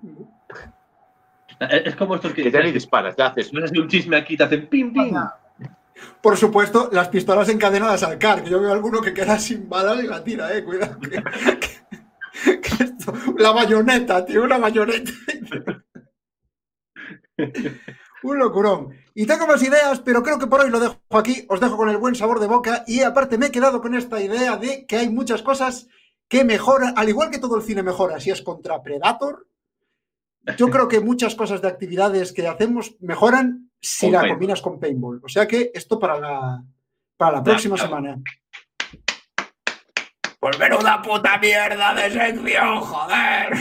[1.60, 2.42] Es como estos que.
[2.42, 3.50] que ya ni disparas, ya haces.
[3.54, 5.14] Hacer un chisme aquí, te hacen pim, pim.
[6.20, 10.02] Por supuesto, las pistolas encadenadas al car, que yo veo alguno que queda sin balas
[10.04, 10.62] y la tira, eh.
[10.64, 10.98] Cuidado.
[11.00, 11.22] que-
[11.60, 15.10] que- que esto- la bayoneta, tío, una bayoneta.
[18.22, 18.88] Un locurón.
[19.14, 21.46] Y tengo más ideas, pero creo que por hoy lo dejo aquí.
[21.48, 22.84] Os dejo con el buen sabor de boca.
[22.86, 25.86] Y aparte me he quedado con esta idea de que hay muchas cosas
[26.28, 29.46] que mejoran, al igual que todo el cine mejora, si es contra Predator.
[30.56, 34.34] Yo creo que muchas cosas de actividades que hacemos mejoran si Con la paintball.
[34.36, 35.20] combinas con paintball.
[35.24, 36.62] O sea que esto para la,
[37.16, 37.88] para la próxima claro.
[37.90, 38.22] semana.
[40.38, 43.52] Pues menuda puta mierda de sección, joder.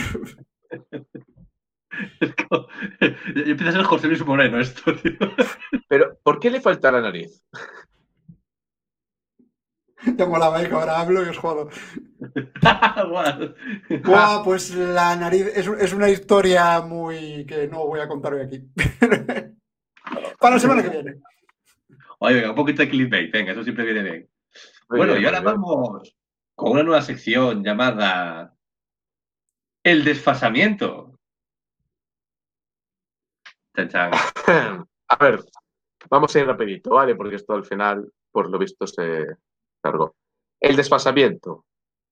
[2.48, 2.66] Como-
[3.34, 5.12] Empieza a ser José Luis Moreno esto, tío.
[5.88, 7.42] Pero, ¿por qué le falta la nariz?
[10.14, 10.68] Ya molaba, ¿eh?
[10.68, 11.68] que ahora hablo y os jodo.
[13.10, 13.54] Guau.
[14.04, 18.42] Buah, pues la nariz es, es una historia muy que no voy a contar hoy
[18.42, 18.68] aquí.
[20.40, 21.20] para la semana que viene.
[22.18, 24.28] Oye, venga, un poquito de clickbait, venga, eso siempre viene bien.
[24.88, 25.54] Muy bueno, bien, y ahora bien.
[25.54, 26.16] vamos
[26.54, 28.54] con una nueva sección llamada
[29.82, 31.18] El desfasamiento.
[33.74, 34.10] Chan, chan.
[35.08, 35.44] A ver,
[36.08, 37.14] vamos a ir rapidito, ¿vale?
[37.14, 39.36] Porque esto al final, por lo visto, se
[40.60, 41.64] El desfasamiento.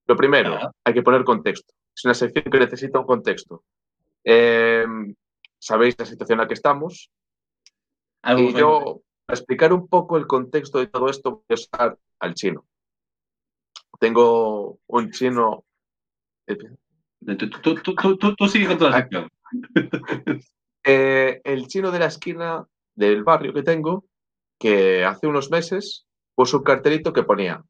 [0.07, 0.71] Lo primero, Ajá.
[0.83, 1.73] hay que poner contexto.
[1.95, 3.63] Es una sección que necesita un contexto.
[4.23, 4.85] Eh,
[5.57, 7.09] Sabéis la situación en la que estamos.
[8.21, 11.97] Algo Y yo, para explicar un poco el contexto de todo esto, voy a usar
[12.19, 12.65] al chino.
[13.99, 15.63] Tengo un chino.
[16.45, 19.29] Tú, tú, tú, tú, tú- tú sigue con toda la.
[20.87, 24.05] Eh, el chino de la esquina del barrio que tengo,
[24.59, 27.63] que hace unos meses puso un cartelito que ponía: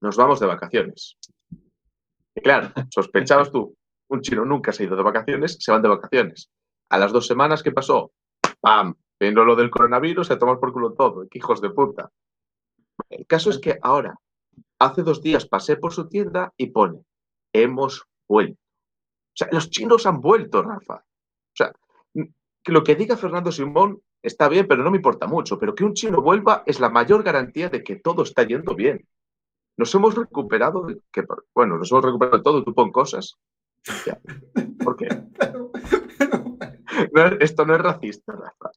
[0.00, 1.18] Nos vamos de vacaciones.
[2.34, 3.76] Y claro, sospechabas tú,
[4.08, 6.50] un chino nunca se ha ido de vacaciones, se van de vacaciones.
[6.88, 8.12] A las dos semanas, ¿qué pasó?
[8.60, 8.94] ¡Pam!
[9.20, 11.28] Vino lo del coronavirus, se tomar por culo todo.
[11.30, 12.10] ¡Qué hijos de puta!
[13.08, 14.18] El caso es que ahora,
[14.78, 17.04] hace dos días pasé por su tienda y pone:
[17.52, 18.58] Hemos vuelto.
[18.58, 20.96] O sea, los chinos han vuelto, Rafa.
[20.96, 21.72] O sea,
[22.66, 25.58] lo que diga Fernando Simón está bien, pero no me importa mucho.
[25.58, 29.06] Pero que un chino vuelva es la mayor garantía de que todo está yendo bien.
[29.76, 33.36] Nos hemos recuperado, de que, bueno, nos hemos recuperado de todo, tú pon cosas.
[34.06, 34.18] Ya.
[34.82, 35.08] ¿Por qué?
[37.12, 38.70] No esto no es racista, Rafa.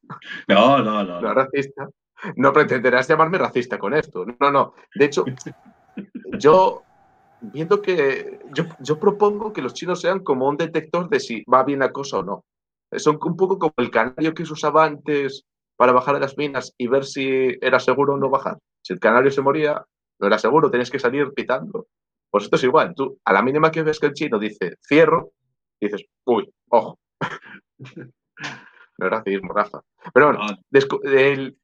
[0.48, 1.22] No, no, no.
[1.22, 1.88] No es racista.
[2.36, 4.26] No pretenderás llamarme racista con esto.
[4.40, 4.74] No, no.
[4.96, 5.24] De hecho,
[6.40, 6.82] yo,
[7.42, 11.64] viendo que, yo, yo propongo que los chinos sean como un detector de si va
[11.64, 12.46] bien la cosa o no.
[13.00, 16.74] Son un poco como el canario que se usaba antes para bajar a las minas
[16.78, 18.58] y ver si era seguro o no bajar.
[18.82, 19.86] Si el canario se moría,
[20.20, 21.88] no era seguro, tenías que salir pitando.
[22.30, 22.94] Pues esto es igual.
[22.96, 25.32] Tú, a la mínima que ves que el chino dice cierro,
[25.80, 27.00] dices, uy, ojo.
[29.00, 29.82] No es racismo, Rafa.
[30.12, 30.48] Pero bueno,
[31.04, 31.56] el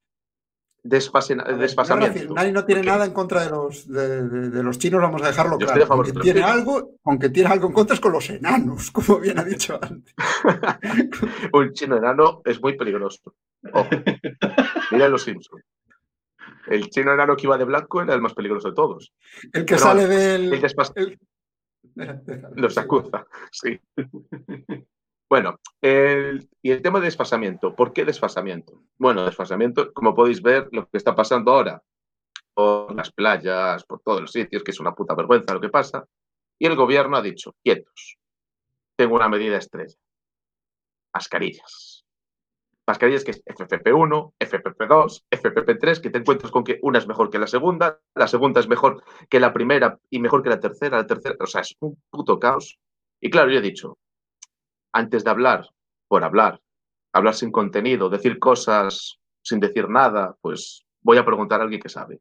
[2.02, 5.02] no racismo, Nadie no tiene nada en contra de los, de, de- de los chinos,
[5.02, 5.86] vamos a dejarlo Yo claro.
[5.90, 6.52] Aunque tiene, chinos.
[6.52, 10.14] algo, aunque tiene algo en contra es con los enanos, como bien ha dicho antes.
[11.54, 13.34] Un chino enano es muy peligroso.
[13.72, 13.90] Ojo.
[14.92, 15.64] Mira los Simpsons.
[16.68, 19.14] El chino enano que iba de blanco era el más peligroso de todos.
[19.54, 20.10] El que Pero sale El
[20.50, 20.62] del.
[20.62, 21.18] desfas- el-
[22.56, 23.80] los acusa, sí.
[25.34, 27.76] Bueno, y el tema de desfasamiento.
[27.76, 28.84] ¿Por qué desfasamiento?
[29.00, 31.82] Bueno, desfasamiento, como podéis ver, lo que está pasando ahora
[32.54, 36.08] por las playas, por todos los sitios, que es una puta vergüenza lo que pasa.
[36.60, 38.20] Y el gobierno ha dicho, quietos,
[38.96, 39.96] tengo una medida estrella.
[41.12, 42.06] Mascarillas.
[42.86, 47.40] Mascarillas que es FFP1, FFP2, FFP3, que te encuentras con que una es mejor que
[47.40, 51.08] la segunda, la segunda es mejor que la primera y mejor que la tercera, la
[51.08, 52.78] tercera, o sea, es un puto caos.
[53.20, 53.98] Y claro, yo he dicho,
[54.94, 55.70] antes de hablar,
[56.08, 56.60] por hablar,
[57.14, 61.90] hablar sin contenido, decir cosas sin decir nada, pues voy a preguntar a alguien que
[61.90, 62.20] sabe.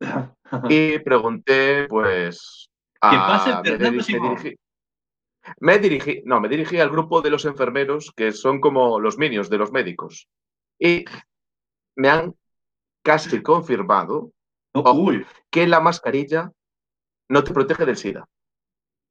[0.68, 2.68] Y pregunté, pues.
[3.00, 4.12] ¿Qué pasa, me dirigí-
[5.60, 9.50] me dirigí, no, me dirigí al grupo de los enfermeros que son como los minions
[9.50, 10.26] de los médicos.
[10.78, 11.04] Y
[11.96, 12.34] me han
[13.02, 14.30] casi confirmado
[14.92, 16.50] uy, que la mascarilla
[17.28, 18.26] no te protege del SIDA.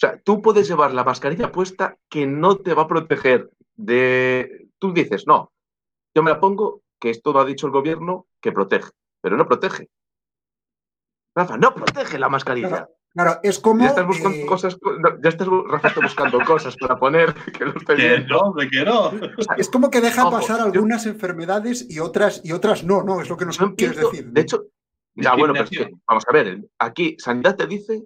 [0.04, 4.68] O sea, tú puedes llevar la mascarilla puesta que no te va a proteger de...
[4.78, 5.54] Tú dices, no,
[6.14, 8.90] yo me la pongo, que esto lo ha dicho el gobierno, que protege,
[9.22, 9.88] pero no protege.
[11.34, 12.68] Rafa, no protege la mascarilla.
[12.68, 13.80] Claro, claro, es como.
[13.82, 17.64] Ya estás buscando eh, cosas, no, ya estás, Rafa está buscando cosas para poner que
[17.64, 18.36] lo estoy viendo.
[18.36, 19.10] no, hombre, que no.
[19.58, 23.22] es como que deja Ojo, pasar yo- algunas enfermedades y otras, y otras no, ¿no?
[23.22, 24.32] Es lo que nos Yo quieres empiezo- decir.
[24.32, 24.66] de hecho,
[25.16, 26.02] ya bueno, pero es que, Discriminación.
[26.08, 28.04] vamos a ver, aquí Sanidad te dice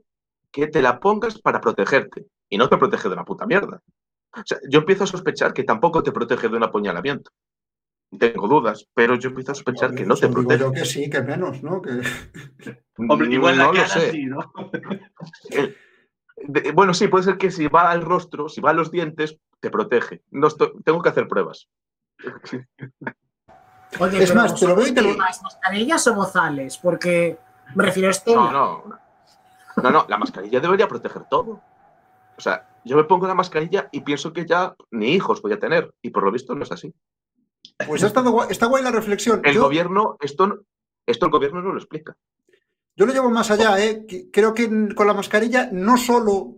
[0.51, 3.81] que te la pongas para protegerte y no te protege de una puta mierda.
[4.36, 7.31] O sea, yo empiezo a sospechar que tampoco te protege de un apuñalamiento.
[8.17, 10.60] Tengo dudas, pero yo empiezo a sospechar que no te protege.
[10.63, 11.81] yo que sí, que menos, ¿no?
[11.81, 11.91] Que...
[12.97, 14.12] Hombre, igual la no lo cara sé.
[14.12, 14.39] sí, ¿no?
[15.51, 15.75] Eh,
[16.38, 19.38] de- bueno, sí, puede ser que si va al rostro, si va a los dientes,
[19.60, 20.21] te protege.
[20.31, 21.67] No estoy- tengo que hacer pruebas.
[23.99, 26.77] Oye, Es más, te lo veo y te lo- ¿Más mascarillas o bozales?
[26.77, 27.38] Porque
[27.75, 28.33] me refiero a este.
[28.36, 28.99] No, no.
[29.81, 31.61] No, no, la mascarilla debería proteger todo.
[32.37, 35.59] O sea, yo me pongo la mascarilla y pienso que ya ni hijos voy a
[35.59, 35.93] tener.
[36.01, 36.93] Y por lo visto no es así.
[37.87, 39.41] Pues ha estado guay- está guay la reflexión.
[39.43, 40.61] El Yo- gobierno, esto,
[41.05, 42.15] esto el gobierno no lo explica.
[42.95, 44.05] Yo lo llevo más allá, ¿eh?
[44.31, 46.55] Creo que con la mascarilla no solo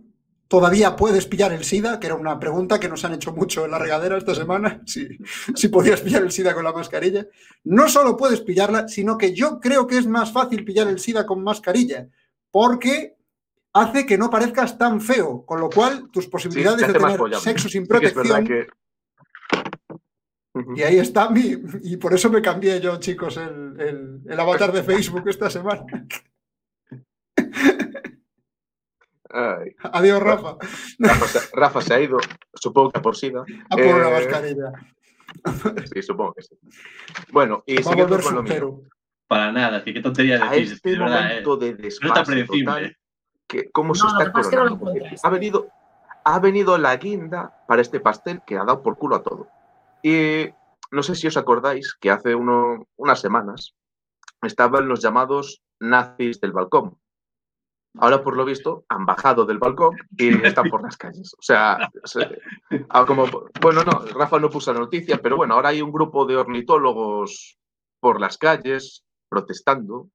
[0.48, 3.70] todavía puedes pillar el SIDA, que era una pregunta que nos han hecho mucho en
[3.70, 5.06] la regadera esta semana, si,
[5.54, 7.26] si podías pillar el SIDA con la mascarilla.
[7.64, 11.26] No solo puedes pillarla, sino que yo creo que es más fácil pillar el SIDA
[11.26, 12.08] con mascarilla,
[12.50, 13.16] porque
[13.72, 17.18] hace que no parezcas tan feo, con lo cual tus Sí, posibilidades te de tener
[17.40, 18.68] sexo sin Sí es protección...
[20.76, 21.56] Y ahí está mi.
[21.82, 25.84] Y por eso me cambié yo, chicos, el, el- el avatar de Facebook esta semana.
[29.32, 30.56] Ay, Adiós, Rafa.
[30.98, 32.18] Rafa, se, Rafa se ha ido,
[32.54, 33.44] supongo que por SIDA.
[33.70, 34.72] A por una Eh, mascarilla.
[35.94, 36.58] Sí, supongo que sí.
[37.30, 38.82] Bueno, y Va a siguiendo con lo mío.
[39.30, 40.72] Para nada, que qué tontería A decir.
[40.72, 41.58] este de verdad, momento eh.
[41.58, 42.64] de No está desfase predecible.
[42.64, 42.96] total,
[43.46, 45.24] que cómo se No, lo está que pasa es que no lo coronando, encuentras.
[45.24, 45.68] ha venido,
[46.24, 49.46] ha venido la guinda para este pastel que ha dado por culo a todo.
[50.02, 50.46] Y
[50.90, 53.76] no sé si os acordáis que hace uno- unas semanas
[54.42, 56.98] estaban los llamados nazis del balcón.
[58.00, 61.34] Ahora, por lo visto, han bajado del balcón y están por las calles.
[61.38, 62.36] O sea, se-
[62.88, 63.26] ah, como,
[63.60, 67.58] bueno, no, Rafa no puso la noticia, pero bueno, ahora hay un grupo de ornitólogos
[68.00, 70.10] por las calles protestando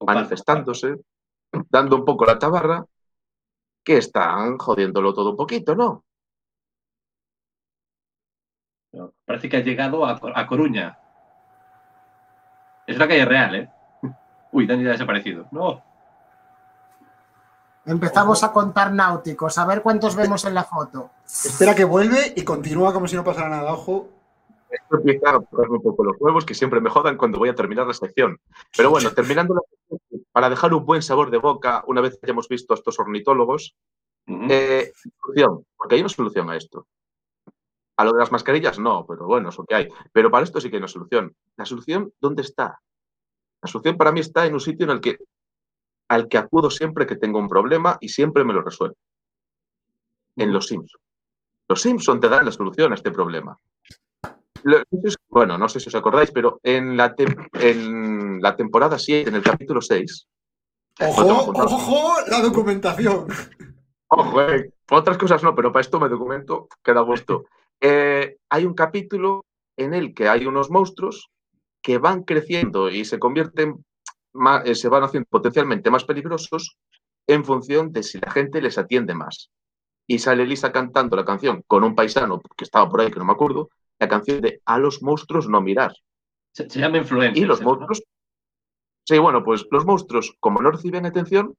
[0.00, 0.96] manifestándose,
[1.68, 2.84] dando un poco la tabarra,
[3.84, 6.04] que están jodiéndolo todo un poquito, ¿no?
[9.24, 10.98] Parece que ha llegado a, a Coruña.
[12.86, 13.70] Es una calle real, ¿eh?
[14.52, 15.46] Uy, Dani ya ha desaparecido.
[15.50, 15.82] No.
[17.84, 21.10] Empezamos a contar náuticos, a ver cuántos vemos en la foto.
[21.24, 23.72] Espera que vuelve y continúa como si no pasara nada.
[23.72, 24.17] Ojo.
[24.70, 27.54] Esto empieza a ponerme un poco los huevos, que siempre me jodan cuando voy a
[27.54, 28.38] terminar la sección.
[28.76, 32.26] Pero bueno, terminando la sección, para dejar un buen sabor de boca, una vez que
[32.26, 33.74] hayamos visto a estos ornitólogos,
[34.26, 36.86] eh, solución, porque hay una solución a esto.
[37.96, 39.88] A lo de las mascarillas, no, pero bueno, es lo que hay.
[40.12, 41.34] Pero para esto sí que hay una solución.
[41.56, 42.80] La solución, ¿dónde está?
[43.62, 45.18] La solución para mí está en un sitio en el que
[46.08, 48.96] al que acudo siempre que tengo un problema y siempre me lo resuelve.
[50.36, 51.02] En los Simpsons.
[51.68, 53.58] Los Simpsons te dan la solución a este problema.
[54.64, 54.82] Lo-
[55.28, 57.14] Bueno, no sé si os acordáis, pero en la,
[57.54, 60.26] en la temporada 7, en el capítulo 6,
[61.00, 63.26] Ojo, ojo, la documentación.
[64.08, 67.44] Ojo, eh, otras cosas no, pero para esto me documento, queda gusto.
[67.80, 69.44] Eh, hay un capítulo
[69.76, 71.30] en el que hay unos monstruos
[71.80, 73.84] que van creciendo y se convierten,
[74.32, 76.76] ma- eh, se van haciendo potencialmente más peligrosos
[77.28, 79.50] en función de si la gente les atiende más.
[80.08, 83.24] Y sale Lisa cantando la canción con un paisano que estaba por ahí, que no
[83.26, 83.68] me acuerdo,
[83.98, 85.92] la canción de A los monstruos no mirar.
[86.52, 87.42] Se, se llama influencia.
[87.42, 88.02] Y los monstruos.
[89.04, 91.54] Sí, bueno, pues los monstruos, como no reciben atención,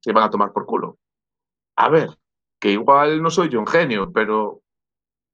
[0.00, 0.98] se van a tomar por culo.
[1.76, 2.10] A ver,
[2.58, 4.62] que igual no soy yo un genio, pero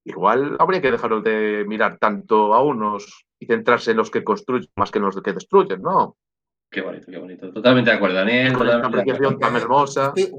[0.04, 4.70] igual habría que dejarlos de mirar tanto a unos y centrarse en los que construyen
[4.76, 6.16] más que en los que destruyen, ¿no?
[6.70, 7.52] Qué bonito, qué bonito.
[7.52, 8.52] Totalmente de acuerdo, Daniel.
[8.54, 9.52] Con esta totalmente de apreciación acuerdo.
[9.54, 10.12] tan hermosa.
[10.16, 10.30] Eh,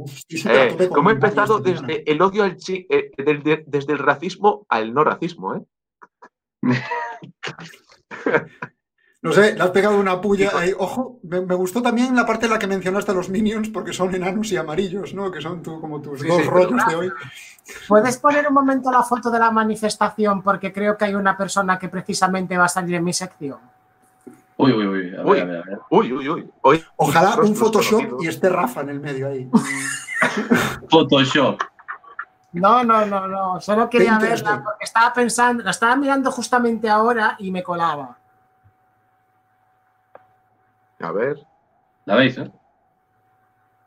[0.77, 4.65] con como he empezado desde el odio al chi, eh, del- de- desde el racismo
[4.69, 5.61] al no racismo, ¿eh?
[9.23, 10.71] No sé, le has pegado una puya ahí.
[10.77, 13.91] Ojo, me, me gustó también la parte en la que mencionaste a los minions, porque
[13.91, 15.31] son enanos y amarillos, ¿no?
[15.31, 17.11] Que son tú, como tus Sí, dos sí, rollos de hoy.
[17.87, 20.43] ¿Puedes poner un momento la foto de la manifestación?
[20.43, 23.57] Porque creo que hay una persona que precisamente va a salir en mi sección.
[24.57, 25.15] Uy, uy, uy.
[25.15, 25.39] A ver, Uy.
[25.39, 25.79] a ver, a ver.
[25.89, 26.51] Uy, uy, uy.
[26.61, 29.49] Hoy, Ojalá un Photoshop y esté Rafa en el medio ahí.
[30.89, 31.61] Photoshop.
[32.53, 33.61] No, no, no, no.
[33.61, 34.43] Solo quería Pinterest.
[34.45, 38.17] verla porque estaba pensando, la estaba mirando justamente ahora y me colaba.
[40.99, 41.37] A ver.
[42.05, 42.49] ¿La veis, eh?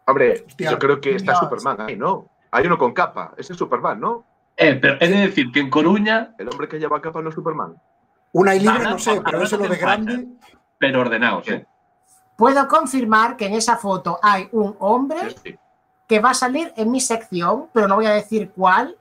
[0.06, 1.40] Hombre, Hostia, yo creo que está Dios.
[1.40, 2.26] Superman ahí, ¿no?
[2.52, 3.32] Hay uno con capa.
[3.36, 4.24] Ese es Superman, ¿no?
[4.56, 7.34] Eh, pero he de decir que en Coruña, El hombre que lleva capa no es
[7.34, 7.74] Superman.
[8.32, 10.28] Una y libre, Ojalá, no sé, pero eso lo de grande.
[10.80, 11.66] Pero ordenados, ¿eh?
[12.36, 15.58] Puedo confirmar que en esa foto hay un hombre Sí, sí.
[16.08, 18.96] que va a salir en mi sección, pero no voy a decir cuál,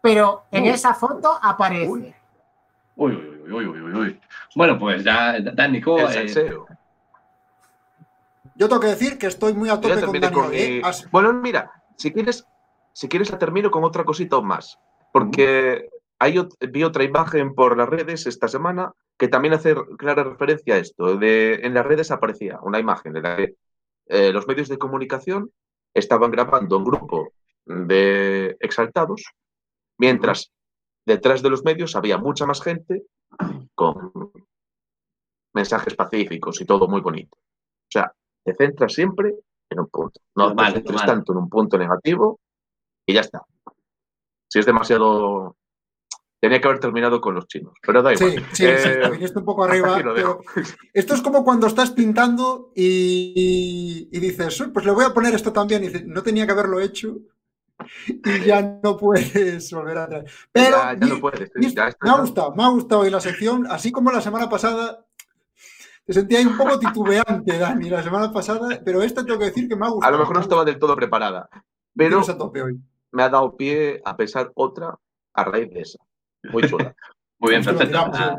[0.00, 0.68] pero en Uy.
[0.70, 1.88] esa foto aparece.
[1.90, 2.14] Uy.
[2.96, 4.20] Uy, uy, uy, uy, uy, uy, uy.
[4.56, 6.56] Bueno, pues ya, Danico, El eh.
[8.54, 10.82] Yo tengo que decir que estoy muy a tope con terminé Dani con ¿eh?
[11.12, 12.44] Bueno, mira, si quieres,
[12.92, 14.78] si quieres la termino con otra cosita más.
[15.12, 20.22] Porque hay ot- vi otra imagen por las redes esta semana que también hace clara
[20.22, 21.16] referencia a esto.
[21.16, 23.56] De, en las redes aparecía una imagen de la que
[24.06, 25.50] eh, los medios de comunicación
[25.92, 27.32] estaban grabando un grupo
[27.66, 29.24] de exaltados,
[29.98, 30.52] mientras
[31.04, 33.02] detrás de los medios había mucha más gente
[33.74, 34.12] con
[35.52, 37.36] mensajes pacíficos y todo muy bonito.
[37.36, 38.12] O sea,
[38.44, 39.34] te centras siempre
[39.68, 40.20] en un punto.
[40.36, 41.16] No Normal, te centres normal.
[41.16, 42.40] tanto en un punto negativo
[43.04, 43.42] y ya está.
[44.48, 45.57] Si es demasiado...
[46.40, 48.30] Tenía que haber terminado con los chinos, pero da igual.
[48.32, 49.98] Sí, sí, Eh, sí, viniste un poco arriba.
[50.14, 50.40] pero
[50.92, 55.34] esto es como cuando estás pintando y, y dices, "Uy, pues le voy a poner
[55.34, 55.82] esto también.
[55.82, 57.16] Y dices, no tenía que haberlo hecho.
[58.06, 60.24] Y ya no puedes volver atrás.
[60.52, 61.50] Pero ya, ya no puedes.
[61.74, 62.06] ya está.
[62.06, 65.04] me ha gustado, me ha gustado hoy la sección, así como la semana pasada.
[66.04, 69.68] Te sentía ahí un poco titubeante, Dani, la semana pasada, pero esta tengo que decir
[69.68, 70.08] que me ha gustado.
[70.08, 71.48] A lo mejor no estaba del todo preparada,
[71.94, 72.80] pero a tope hoy.
[73.12, 74.98] me ha dado pie a pensar otra
[75.34, 75.98] a raíz de esa.
[76.44, 76.94] Muy chula.
[77.38, 77.98] Muy bien, perfecto.
[78.14, 78.36] Ah,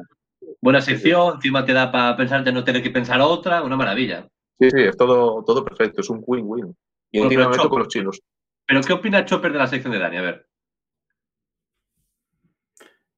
[0.62, 4.28] Buena sección, encima te da para pensarte no tener que pensar otra, una maravilla.
[4.60, 6.76] Sí, sí, es todo, todo perfecto, es un win-win.
[7.12, 8.20] Y encima me meto con los chinos.
[8.66, 10.18] Pero ¿qué opina Chopper de la sección de Dani?
[10.18, 10.46] A ver.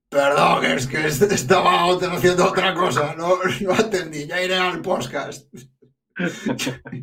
[0.09, 4.81] Perdón, es que est- estaba otra- haciendo otra cosa, no, no atendí, ya iré al
[4.81, 5.47] podcast.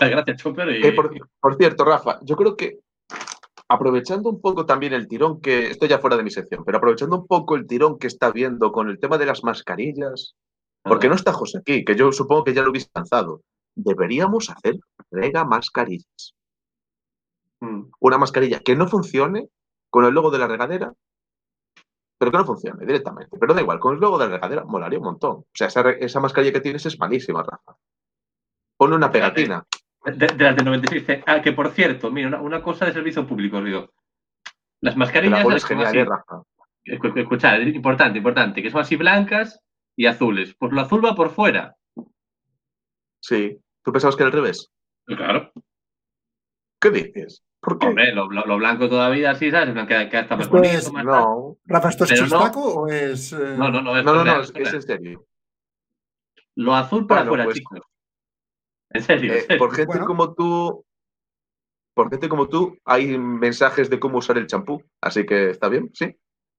[0.00, 0.68] Gracias, Chopper.
[0.70, 2.80] y- Eh, por, por cierto, Rafa, yo creo que
[3.74, 7.18] aprovechando un poco también el tirón que, esto ya fuera de mi sección, pero aprovechando
[7.18, 10.34] un poco el tirón que está viendo con el tema de las mascarillas,
[10.82, 13.42] porque no está José aquí, que yo supongo que ya lo hubiese lanzado,
[13.74, 14.76] deberíamos hacer
[15.10, 16.34] rega mascarillas.
[17.60, 17.90] Mm.
[18.00, 19.48] Una mascarilla que no funcione
[19.90, 20.92] con el logo de la regadera,
[22.18, 23.36] pero que no funcione directamente.
[23.38, 25.36] Pero da igual, con el logo de la regadera molaría un montón.
[25.36, 27.76] O sea, esa, esa mascarilla que tienes es malísima, Rafa.
[28.76, 29.66] Ponle una pegatina.
[30.04, 31.22] De, de las de 96.
[31.26, 33.90] Ah, que por cierto, mira, una, una cosa de servicio público, os digo.
[34.80, 36.42] Las mascarillas la pones son genial, así, eh, Rafa.
[36.84, 39.60] escu- escuchad, es importante, importante, que son así blancas
[39.96, 40.54] y azules.
[40.58, 41.74] Pues lo azul va por fuera.
[43.20, 43.58] Sí.
[43.82, 44.70] ¿Tú pensabas que era al revés?
[45.06, 45.50] Claro.
[46.80, 47.42] ¿Qué dices?
[47.60, 47.86] ¿Por qué?
[47.86, 49.74] Hombre, lo, lo- lo blanco todavía así, ¿sabes?
[49.86, 51.04] Que, que hasta más Esto bonito, es- más.
[51.04, 52.28] No, Rafa, ¿esto es Pero no.
[52.28, 53.32] chistaco o es...?
[53.32, 53.96] eh, No, no, no.
[53.96, 55.26] es no, no, real, no, es, en serio.
[56.56, 57.80] Lo azul para Bueno, afuera, pues- chicos.
[58.94, 60.06] En serio, en Eh, por gente Bueno.
[60.06, 60.84] como tú,
[61.94, 64.82] por gente como tú, hay mensajes de cómo usar el champú.
[65.00, 66.16] Así que está bien, sí.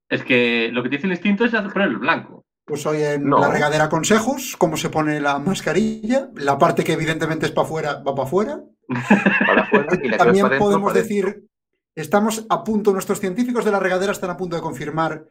[0.09, 2.45] Es que lo que te dice el instinto es hacer poner el blanco.
[2.67, 3.39] Pues hoy en No.
[3.39, 7.93] la regadera consejos, cómo se pone la mascarilla, la parte que evidentemente es para afuera,
[8.03, 8.63] va para afuera.
[9.47, 11.47] Para afuera y la que ves También podemos para decir,
[11.95, 15.25] estamos a punto, nuestros científicos de la regadera están a punto de confirmar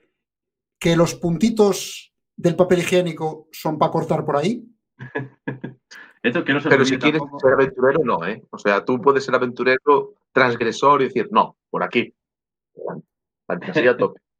[0.80, 4.64] que los puntitos del papel higiénico son para cortar por ahí.
[6.24, 7.38] Esto que no se os Pero si quieres tampoco.
[7.40, 8.42] ser aventurero, no, ¿eh?
[8.48, 12.14] O sea, tú puedes ser aventurero, transgresor y decir, no, por aquí.
[13.46, 14.20] Fantasía tope.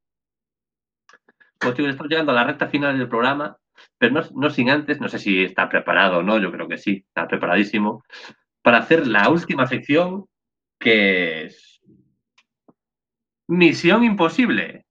[1.58, 3.56] Pues chicos, estamos llegando a la recta final del programa,
[3.96, 6.76] pero no, no sin antes, no sé si está preparado o no, yo creo que
[6.76, 8.04] sí, está preparadísimo,
[8.60, 10.26] para hacer la última sección
[10.78, 11.80] que es
[13.46, 14.84] Misión Imposible.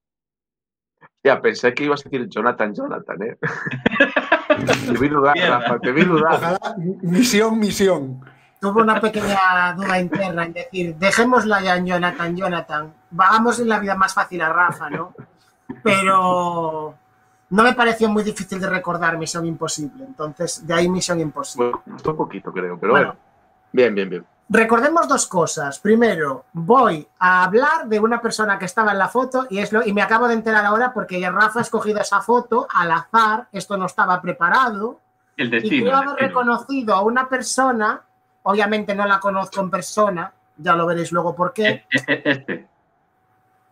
[1.24, 3.38] Ya, pensé que ibas a decir Jonathan, Jonathan, ¿eh?
[4.56, 5.36] te vi dudar.
[5.36, 6.34] Rafa, te vi dudar.
[6.34, 8.22] Ojalá, misión, misión.
[8.60, 12.94] Tuve una pequeña duda interna en decir, dejémosla ya en Jonathan, Jonathan.
[13.12, 15.14] Vamos en la vida más fácil a Rafa, ¿no?
[15.84, 16.96] Pero
[17.50, 20.06] no me pareció muy difícil de recordar Misión Imposible.
[20.06, 21.72] Entonces, de ahí Misión Imposible.
[21.72, 23.20] Bueno, un poquito, creo, pero Bueno, bueno.
[23.72, 24.26] Bien, bien, bien.
[24.54, 25.80] Recordemos dos cosas.
[25.80, 29.86] Primero, voy a hablar de una persona que estaba en la foto y, es lo,
[29.86, 33.48] y me acabo de enterar ahora porque Rafa ha escogido esa foto al azar.
[33.52, 35.00] Esto no estaba preparado.
[35.36, 35.86] El Y destino.
[35.90, 38.02] creo el haber reconocido a una persona,
[38.44, 41.68] obviamente no la conozco en persona, ya lo veréis luego por qué.
[41.68, 42.68] E- e- Este.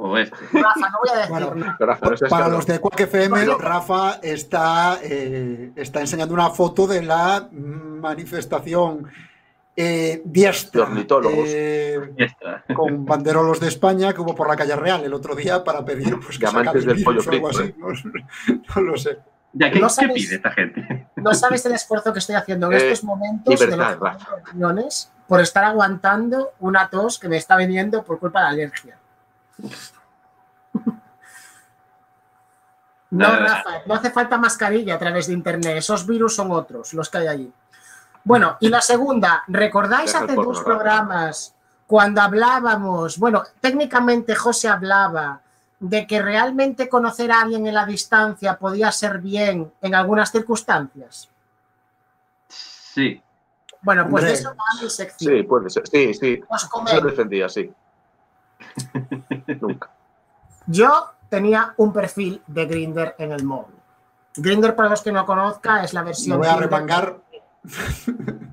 [0.04, 0.36] O este.
[0.54, 1.76] Rafa, no voy a decir Bueno, nada.
[1.78, 3.46] Pero, Rafa, no seas Para los de Quack FM.
[3.60, 9.08] Rafa está, eh, está enseñando una foto de la manifestación
[9.76, 10.88] eh, diestra
[11.46, 12.64] eh, está.
[12.76, 16.20] con banderolos de España que hubo por la calle Real el otro día para pedir
[16.20, 17.76] pues, que De se acabe amantes el del pollo algo frito, así.
[17.78, 17.88] No,
[18.76, 19.18] no lo sé.
[19.54, 21.08] Ya, ¿qué, No qué sabes- pide esta gente?
[21.16, 23.98] No sabes el esfuerzo que estoy haciendo en Eh, estos momentos de
[24.42, 28.98] opiniones por estar aguantando una tos que me está viniendo por culpa de la alergia.
[33.10, 33.26] No.
[33.30, 35.78] Rafa, no hace falta mascarilla a través de internet.
[35.78, 37.54] Esos virus son otros, los que hay allí.
[38.24, 41.56] Bueno, y la segunda, ¿recordáis hace dos programas
[41.88, 43.18] cuando hablábamos?
[43.18, 45.42] Bueno, técnicamente José hablaba
[45.80, 51.28] de que realmente conocer a alguien en la distancia podía ser bien en algunas circunstancias.
[52.48, 53.22] Sí.
[53.82, 54.40] Bueno, pues de Hombre.
[54.40, 55.34] eso va mi sección.
[55.34, 55.88] Sí, puede ser.
[55.88, 56.44] Sí, sí.
[56.48, 57.74] Os Yo defendía, sí.
[59.60, 59.90] Nunca.
[60.68, 63.76] Yo tenía un perfil de Grinder en el móvil.
[64.36, 66.38] Grinder, para los que no conozcan, es la Me versión.
[66.38, 67.18] voy a remangar.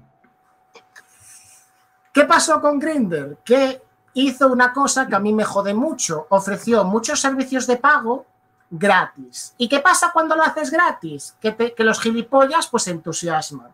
[2.13, 3.39] ¿Qué pasó con Grinder?
[3.45, 3.83] Que
[4.15, 6.27] hizo una cosa que a mí me jode mucho.
[6.31, 8.27] Ofreció muchos servicios de pago
[8.71, 9.55] gratis.
[9.57, 11.37] ¿Y qué pasa cuando lo haces gratis?
[11.41, 13.71] Que, te- que los gilipollas pues se entusiasman.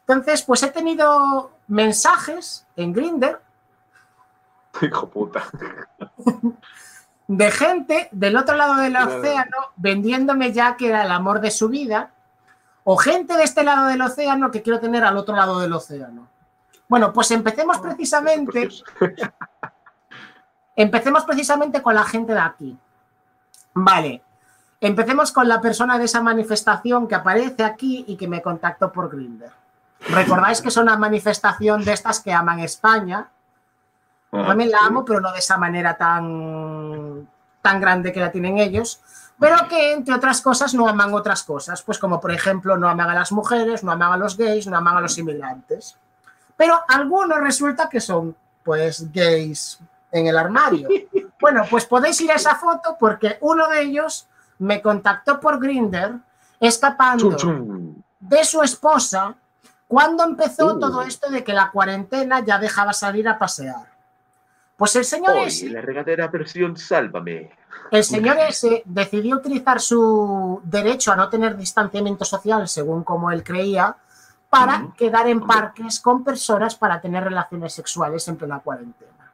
[0.00, 3.40] Entonces, pues he tenido mensajes en Grinder
[4.82, 5.44] Hijo puta.
[7.26, 11.68] de gente del otro lado del océano vendiéndome ya que era el amor de su
[11.68, 12.10] vida,
[12.90, 16.26] o gente de este lado del océano que quiero tener al otro lado del océano.
[16.88, 18.66] Bueno, pues empecemos precisamente,
[20.76, 22.78] empecemos precisamente con la gente de aquí.
[23.74, 24.22] Vale,
[24.80, 29.10] empecemos con la persona de esa manifestación que aparece aquí y que me contactó por
[29.10, 29.52] Grindr.
[30.08, 33.28] Recordáis que es una manifestación de estas que aman España,
[34.32, 37.26] Ah, también la amo, pero no de esa manera tan,
[37.62, 39.00] tan grande que la tienen ellos.
[39.38, 41.82] Pero que, entre otras cosas, no aman otras cosas.
[41.82, 44.76] Pues como, por ejemplo, no aman a las mujeres, no aman a los gays, no
[44.76, 45.96] aman a los inmigrantes.
[46.56, 48.34] Pero algunos resulta que son,
[48.64, 49.78] pues, gays
[50.12, 50.88] en el armario.
[51.40, 54.26] Bueno, pues podéis ir a esa foto porque uno de ellos
[54.58, 56.14] me contactó por Grinder
[56.58, 57.94] escapando Chum, chum.
[58.18, 59.36] de su esposa
[59.86, 60.80] cuando empezó Uh.
[60.80, 63.76] todo esto de que la cuarentena ya dejaba salir a pasear.
[64.78, 67.50] Pues el señor Hoy, ese, la regadera versión Sálvame.
[67.90, 73.42] el señor ese decidió utilizar su derecho a no tener distanciamiento social, según como él
[73.42, 73.96] creía,
[74.48, 79.32] para quedar en parques con personas para tener relaciones sexuales en plena cuarentena.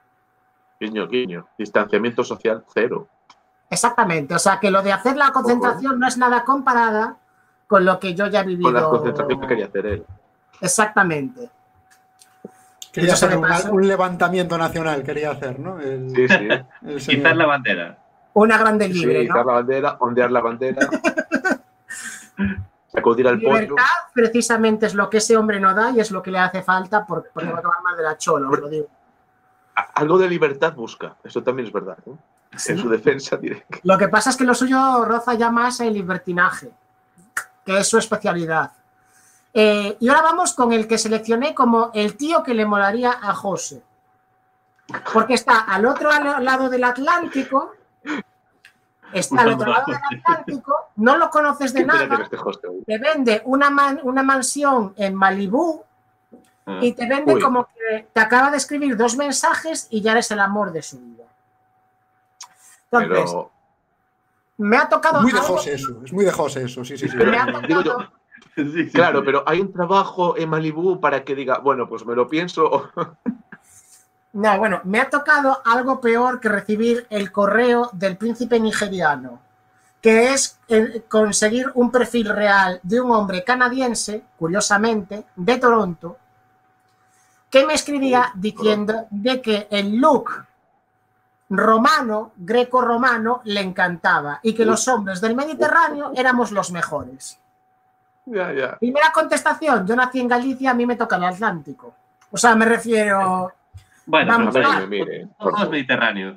[0.80, 1.46] Guiño, guiño.
[1.58, 3.06] Distanciamiento social cero.
[3.68, 7.18] Exactamente, o sea que lo de hacer la concentración no es nada comparada
[7.66, 8.72] con lo que yo ya he vivido.
[8.72, 10.06] Con la concentración que quería hacer él.
[10.62, 11.50] Exactamente.
[12.94, 13.36] Quería hacer
[13.72, 15.80] un levantamiento nacional, quería hacer, ¿no?
[15.80, 16.48] El, Sí, sí.
[16.86, 16.96] el.
[16.98, 17.98] Quizás la bandera.
[18.34, 19.44] Una grande Sí, libre, izar ¿no?
[19.44, 20.88] la bandera, ondear la bandera.
[22.88, 23.60] sacudir al pollo.
[23.60, 26.62] Libertad precisamente es lo que ese hombre no da y es lo que le hace
[26.62, 28.86] falta por- porque va a acabar mal de la chola, os lo digo.
[29.94, 31.16] Algo de libertad busca.
[31.24, 31.96] Eso también es verdad.
[32.06, 32.12] ¿eh?
[32.68, 35.80] En su defensa diré que Lo que pasa es que lo suyo roza ya más
[35.80, 36.70] el libertinaje,
[37.64, 38.70] que es su especialidad.
[39.56, 43.32] Eh, y ahora vamos con el que seleccioné como el tío que le molaría a
[43.34, 43.82] José.
[45.12, 47.72] Porque está al otro al- lado del Atlántico.
[49.12, 52.82] Está al otro lado del Atlántico, no lo conoces de nada, hoy.
[52.84, 55.84] te vende una, man- una mansión en Malibú
[56.66, 56.78] Ah.
[56.82, 57.40] y te vende Uy.
[57.40, 60.98] como que te acaba de escribir dos mensajes y ya eres el amor de su
[60.98, 61.24] vida.
[62.90, 63.50] Entonces, Pero,
[64.58, 67.08] me ha tocado Muy de algo- José eso, es muy de José eso, sí, sí,
[67.08, 67.14] sí.
[67.16, 68.12] Pero- me ha digo yo, tocado-
[68.54, 69.24] Sí, sí, claro, sí.
[69.26, 72.90] pero hay un trabajo en Malibú para que diga, bueno, pues me lo pienso.
[74.34, 79.38] No, bueno, me ha tocado algo peor que recibir el correo del príncipe nigeriano,
[80.00, 86.18] que es el conseguir un perfil real de un hombre canadiense, curiosamente, de Toronto,
[87.48, 90.32] que me escribía diciendo de que el look
[91.48, 97.38] romano, greco-romano, le encantaba y que los hombres del Mediterráneo éramos los mejores.
[98.26, 98.78] Ya, ya.
[98.78, 101.94] Primera contestación, yo nací en Galicia, a mí me toca el Atlántico.
[102.30, 103.52] O sea, me refiero...
[104.06, 104.86] Bueno, Vamos, pero.
[104.86, 105.70] Mire, mire, por todos favor.
[105.70, 106.36] mediterráneos.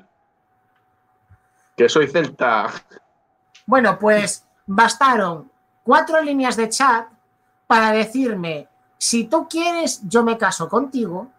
[1.76, 2.68] Que soy celta.
[3.66, 5.52] Bueno, pues bastaron
[5.84, 7.08] cuatro líneas de chat
[7.68, 8.68] para decirme,
[8.98, 11.30] si tú quieres, yo me caso contigo.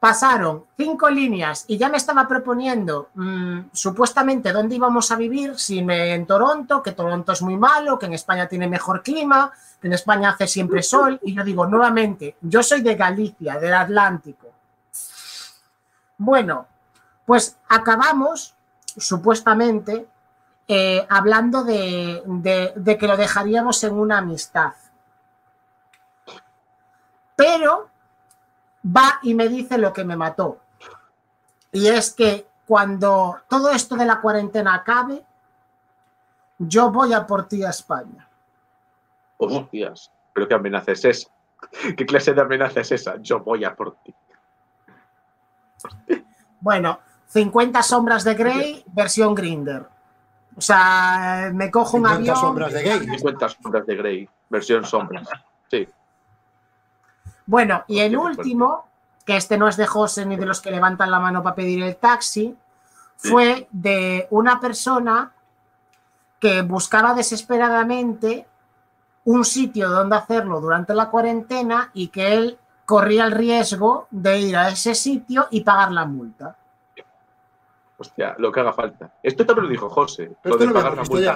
[0.00, 5.82] Pasaron cinco líneas y ya me estaba proponiendo mm, supuestamente dónde íbamos a vivir, si
[5.82, 9.88] me en Toronto, que Toronto es muy malo, que en España tiene mejor clima, que
[9.88, 11.18] en España hace siempre sol.
[11.24, 14.46] Y yo digo nuevamente, yo soy de Galicia, del Atlántico.
[16.16, 16.66] Bueno,
[17.26, 18.54] pues acabamos
[18.96, 20.06] supuestamente
[20.68, 24.74] eh, hablando de, de- de que lo dejaríamos en una amistad.
[27.36, 27.88] Pero
[28.84, 30.60] va y me dice lo que me mató.
[31.72, 35.24] Y es que cuando todo esto de la cuarentena acabe,
[36.58, 38.28] yo voy a por ti a España.
[39.36, 40.10] Hostias.
[40.32, 41.28] ¿Pero qué amenaza es esa?
[41.96, 43.16] ¿Qué clase de amenaza es esa?
[43.20, 44.14] Yo voy a por ti.
[46.60, 49.86] Bueno, 50 sombras de Grey, versión Grinder.
[50.56, 52.36] O sea, me cojo un 50 avión.
[52.36, 52.98] sombras de gay.
[52.98, 55.28] 50 sombras de Grey, versión sombras.
[55.70, 55.88] Sí.
[57.48, 58.84] Bueno, y el último,
[59.24, 61.82] que este no es de José ni de los que levantan la mano para pedir
[61.82, 62.54] el taxi,
[63.16, 65.32] fue de una persona
[66.38, 68.46] que buscaba desesperadamente
[69.24, 74.54] un sitio donde hacerlo durante la cuarentena y que él corría el riesgo de ir
[74.54, 76.54] a ese sitio y pagar la multa.
[77.96, 79.14] Hostia, lo que haga falta.
[79.22, 80.36] Esto también lo dijo José.
[80.42, 81.34] Pero lo de pagar la multa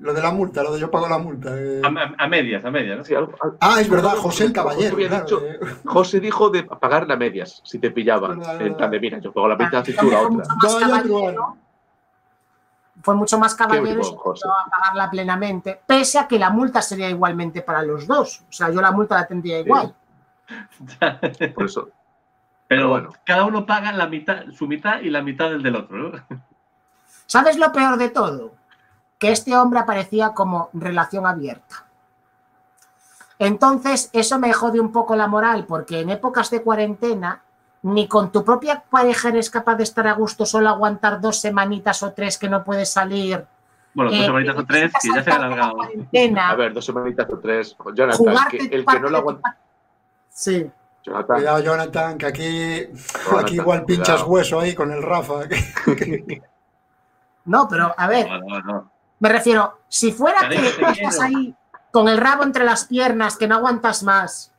[0.00, 1.50] lo de la multa, lo de yo pago la multa.
[1.54, 1.80] eh.
[1.84, 3.04] A, a- a medias, a medias, ¿no?
[3.04, 4.94] Sí, algo- algo- Ah, es verdad, José el Caballero.
[4.94, 8.40] había claro, dicho- de- José dijo de pagar la medias si te pillaban.
[8.60, 10.44] En plan de, mira, yo pago la mitad Ah, y tú la otra.
[13.02, 17.62] fue mucho más caballero y a pagarla plenamente, pese a que la multa sería igualmente
[17.62, 18.42] para los dos.
[18.48, 19.94] O sea, yo la multa la tendría igual.
[21.54, 21.88] Por eso.
[22.68, 23.10] Pero bueno.
[23.24, 26.12] cada uno paga la mitad, su mitad y la mitad del del otro, ¿no?
[27.26, 28.54] ¿Sabes lo peor de todo?
[29.22, 31.84] Que este hombre aparecía como relación abierta.
[33.38, 37.40] Entonces, eso me jode un poco la moral, porque en épocas de cuarentena,
[37.82, 42.02] ni con tu propia pareja eres capaz de estar a gusto solo aguantar dos semanitas
[42.02, 43.44] o tres que no puedes salir.
[43.94, 45.76] Bueno, dos Eh, semanitas o tres y ya se ha alargado.
[45.82, 47.76] A ver, dos semanitas o tres.
[47.94, 49.56] Jonathan, jugarte que el que no lo aguanta.
[50.30, 50.70] Sí.
[51.04, 54.26] Jonathan, Cuidado, Jonathan, que aquí, Jonathan, aquí igual pinchas cuidado.
[54.30, 55.42] hueso ahí con el Rafa.
[57.44, 58.91] No, pero a ver, No, no, no.
[59.22, 61.54] Me refiero, si fuera que Cariño, te estás ahí
[61.92, 64.50] con el rabo entre las piernas, que no aguantas más,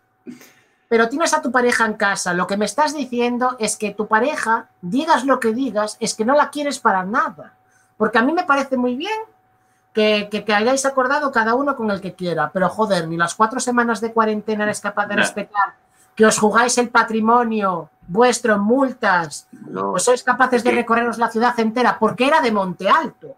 [0.88, 4.08] pero tienes a tu pareja en casa, lo que me estás diciendo es que tu
[4.08, 7.56] pareja, digas lo que digas, es que no la quieres para nada.
[7.98, 9.20] Porque a mí me parece muy bien
[9.92, 13.36] que, que, que hayáis acordado cada uno con el que quiera, pero joder, ni las
[13.36, 15.74] cuatro semanas de cuarentena eres capaz de respetar,
[16.16, 19.92] que os jugáis el patrimonio vuestro en multas, no.
[19.92, 23.36] pues sois capaces de recorreros la ciudad entera, porque era de Monte Alto.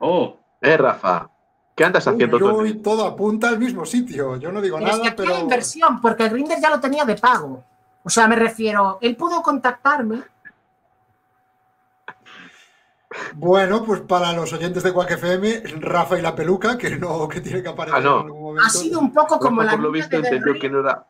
[0.00, 1.30] Oh, Eh, Rafa,
[1.74, 4.36] ¿qué andas haciendo Uy, uy, todo apunta al mismo sitio.
[4.36, 5.34] Yo no digo Pero es nada, que aquí pero.
[5.36, 7.64] hay inversión, porque el Grinder ya lo tenía de pago.
[8.02, 10.22] O sea, me refiero, él pudo contactarme.
[13.34, 17.40] Bueno, pues para los oyentes de Quack FM, Rafa y la peluca, que no, que
[17.40, 18.20] tiene que aparecer Ah, no.
[18.20, 18.66] en algún momento.
[18.66, 21.04] Ha sido un poco como Rafa, la por lo visto, entendió que no era,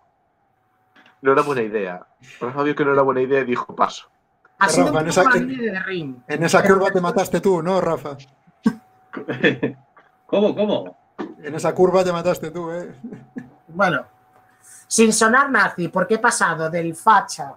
[1.20, 2.06] no era buena idea.
[2.40, 4.08] Rafa vio que no era buena idea y dijo paso.
[4.58, 6.16] Ha sido Rafa, un en poco esa- la en- de The Ring.
[6.26, 8.16] En esa curva te mataste tú, ¿no, Rafa?
[10.26, 10.96] ¿cómo, cómo?
[11.42, 12.94] En esa curva te mataste tú, ¿eh?
[13.68, 14.04] Bueno,
[14.86, 17.54] sin sonar nazi, porque he pasado del facha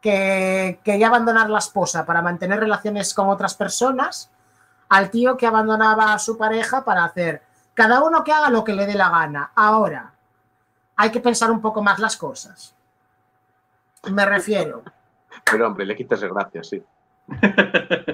[0.00, 4.30] que quería abandonar la esposa para mantener relaciones con otras personas
[4.88, 7.42] al tío que abandonaba a su pareja para hacer
[7.74, 9.50] cada uno que haga lo que le dé la gana.
[9.54, 10.12] Ahora,
[10.96, 12.74] hay que pensar un poco más las cosas.
[14.10, 14.82] Me refiero.
[15.44, 16.82] Pero hombre, le quitas gracias, sí.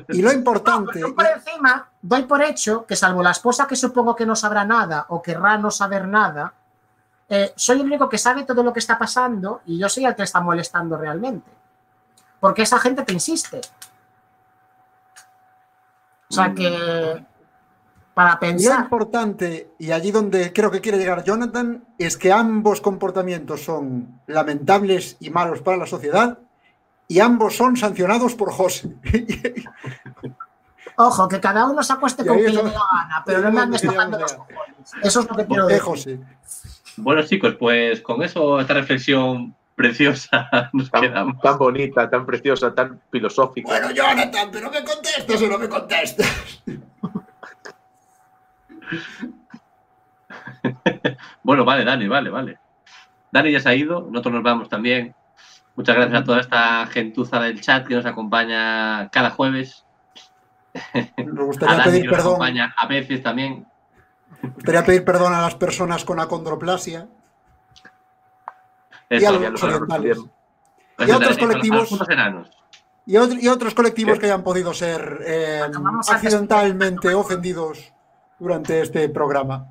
[0.08, 4.16] Y lo importante, Yo por encima doy por hecho que salvo la esposa que supongo
[4.16, 6.52] que no sabrá nada o querrá no saber nada,
[7.28, 10.14] eh, soy el único que sabe todo lo que está pasando y yo soy el
[10.14, 11.50] que está molestando realmente.
[12.40, 13.60] Porque esa gente te insiste.
[16.28, 17.24] O sea que
[18.14, 22.80] para lo pensar, importante, y allí donde creo que quiere llegar Jonathan, es que ambos
[22.80, 26.38] comportamientos son lamentables y malos para la sociedad,
[27.12, 28.88] y ambos son sancionados por José.
[30.96, 33.48] ojo, que cada uno se acueste con quien le eso- dé la gana, pero no
[33.48, 34.92] es me andes tocando los cojones.
[35.02, 35.82] Eso es lo que quiero Eh, decir.
[35.84, 36.20] José.
[36.96, 41.40] Bueno, chicos, pues con eso, esta reflexión preciosa, nos Tan, quedamos.
[41.40, 43.68] tan bonita, tan preciosa, tan filosófica.
[43.68, 46.62] Bueno, Jonathan, pero me contestas o no me contestas.
[51.42, 52.58] Bueno, vale, Dani, vale, vale.
[53.32, 55.14] Dani ya se ha ido, nosotros nos vamos también.
[55.74, 59.84] Muchas gracias a toda esta gentuza del chat que nos acompaña cada jueves.
[60.94, 62.32] Me A gustaría Dani pedir que nos perdón.
[62.32, 63.66] acompaña a veces también.
[64.42, 67.06] Me gustaría pedir perdón a las personas con acondroplasia
[69.10, 70.18] Y a los orientales.
[70.96, 71.90] Pues y a otros a los colectivos.
[73.06, 74.20] y, otro- y otros colectivos ¿Qué?
[74.20, 75.62] que hayan podido ser eh,
[76.10, 77.92] accidentalmente ofendidos
[78.38, 79.66] durante este programa.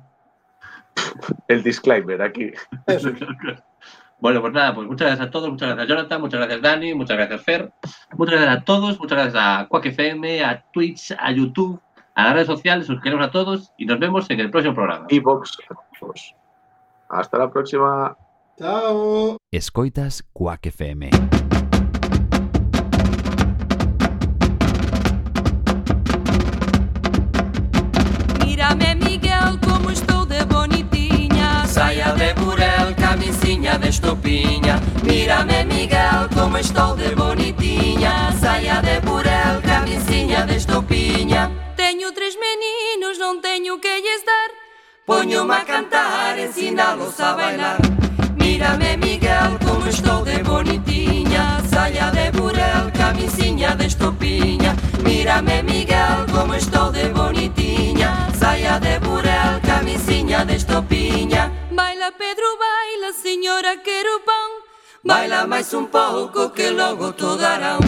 [1.48, 2.52] El disclaimer aquí.
[2.86, 3.14] Eso es.
[4.22, 7.16] Bueno, pues nada, pues muchas gracias a todos, muchas gracias Jonathan, muchas gracias Dani, muchas
[7.16, 7.72] gracias Fer,
[8.12, 11.80] muchas gracias a todos, muchas gracias a Quack FM, a Twitch, a YouTube,
[12.14, 15.06] a las redes sociales, os queremos a todos y nos vemos en el próximo programa.
[15.08, 15.58] Evox.
[15.98, 16.36] pues,
[17.08, 18.16] Hasta la próxima.
[18.56, 19.38] Chao.
[19.50, 21.41] Escoitas Quack FM.
[33.92, 38.32] estopinha Mírame Miguel como estou de bonitinha.
[38.40, 41.50] Saia de burel, camisinha de estopinha.
[41.76, 44.50] Teño tres meninos, non teño que lles dar.
[45.04, 47.78] Poño-me a cantar, ensinalos a bailar.
[48.36, 51.60] Mírame Miguel como estou de bonitinha.
[51.68, 54.72] Saia de burel, camisinha de estopinha.
[55.04, 58.28] Mírame Miguel como estou de bonitinha.
[58.38, 61.52] Saia de burel, camisinha de estopinha.
[61.70, 62.61] Baila Pedro
[65.04, 67.82] Baila máis un pouco que logo to darán.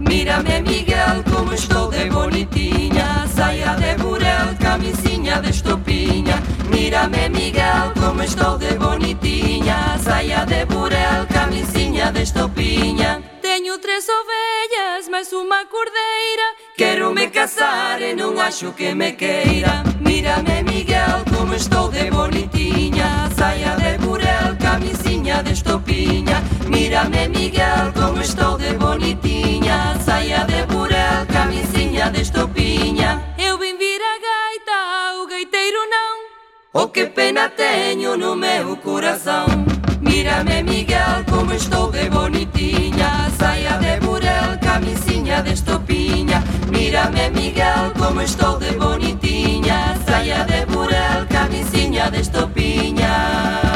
[0.00, 6.36] Mírame Miguel como estou de bonitinha Saia de burel, camisinha de estopinha
[6.70, 15.08] Mírame Miguel como estou de bonitinha Saia de burel, camisinha de estopinha Teño tres ovellas,
[15.10, 16.46] máis unha cordeira.
[16.76, 19.82] Quero me casar e non acho que me queira.
[20.00, 25.07] Mírame Miguel como estou de bonitinha Saia de burel, camisinha
[25.42, 33.58] de estopiña Mírame Miguel como estou de bonitiña Saia de burel, camisinha de estopiña Eu
[33.58, 36.82] vim vir a gaita, o gaiteiro não.
[36.82, 39.46] O que pena teño no meu coração.
[40.00, 43.30] Mírame Miguel como estou de bonitinha.
[43.38, 49.96] Saia de burel, camisinha de estopiña Mírame oh, Miguel como estou de bonitinha.
[50.06, 53.67] Saia de burel, camisinha de estopiña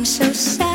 [0.00, 0.69] I'm so sad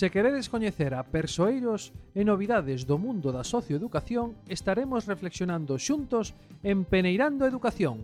[0.00, 6.32] Se queredes coñecer a persoeiros e novidades do mundo da socioeducación, estaremos reflexionando xuntos
[6.64, 8.00] en Peneirando Educación,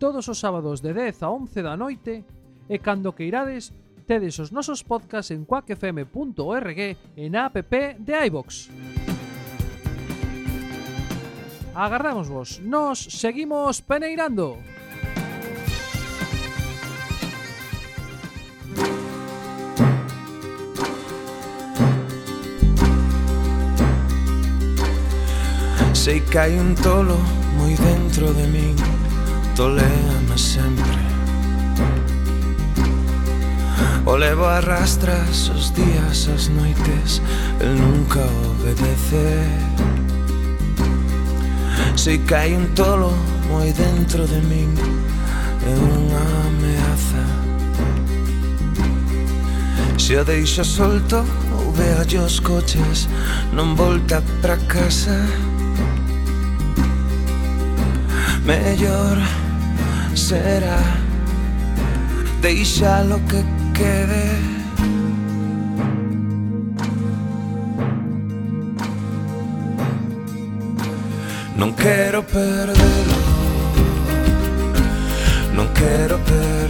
[0.00, 2.24] todos os sábados de 10 a 11 da noite,
[2.72, 3.76] e cando queirades,
[4.08, 8.72] tedes os nosos podcasts en quackfm.org e na app de iVox.
[11.76, 14.56] Agarramos vos, nos seguimos peneirando.
[26.06, 27.18] Sei que hai un tolo
[27.58, 28.78] moi dentro de min
[29.58, 31.02] Toléame sempre
[34.06, 37.18] O levo arrastras os días, as noites
[37.58, 39.50] El nunca obedece.
[41.98, 43.10] Sei que hai un tolo
[43.50, 44.78] moi dentro de min
[45.66, 47.26] É unha ameaza.
[49.98, 53.10] Se o deixo solto ou veo os coches
[53.50, 55.18] Non volta pra casa
[58.46, 59.18] mellor
[60.14, 60.78] será.
[62.40, 63.44] Deixa lo que
[63.74, 64.56] quede.
[71.56, 73.16] Non quero perdelo
[75.54, 76.65] Non quero perdelo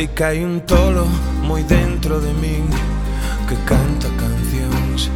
[0.00, 1.04] Sei que hai un tolo
[1.42, 2.64] moi dentro de min
[3.46, 5.10] Que canta cancións.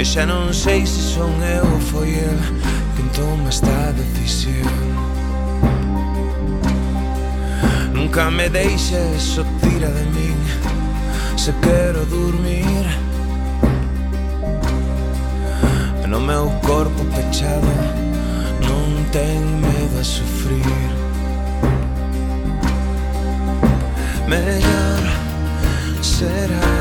[0.00, 2.40] E xa non sei se son eu ou foi el
[2.96, 4.72] Quen toma esta decisión.
[7.92, 10.40] Nunca me deixes o tira de min
[11.36, 12.88] Se quero dormir
[16.08, 17.68] No meu corpo pechado
[18.64, 21.01] Non ten medo a sufrir.
[24.28, 25.02] Mellor
[26.00, 26.72] será.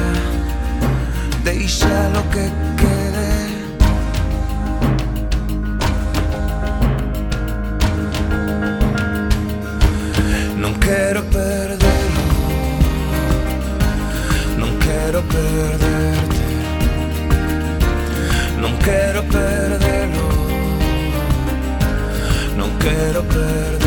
[1.43, 2.45] Deixa lo que
[2.79, 3.31] quede.
[10.57, 12.21] Non quero perdelo
[14.57, 16.41] Non quero perderte.
[18.57, 20.27] Non quero perdelo
[22.55, 23.80] Non quero perderte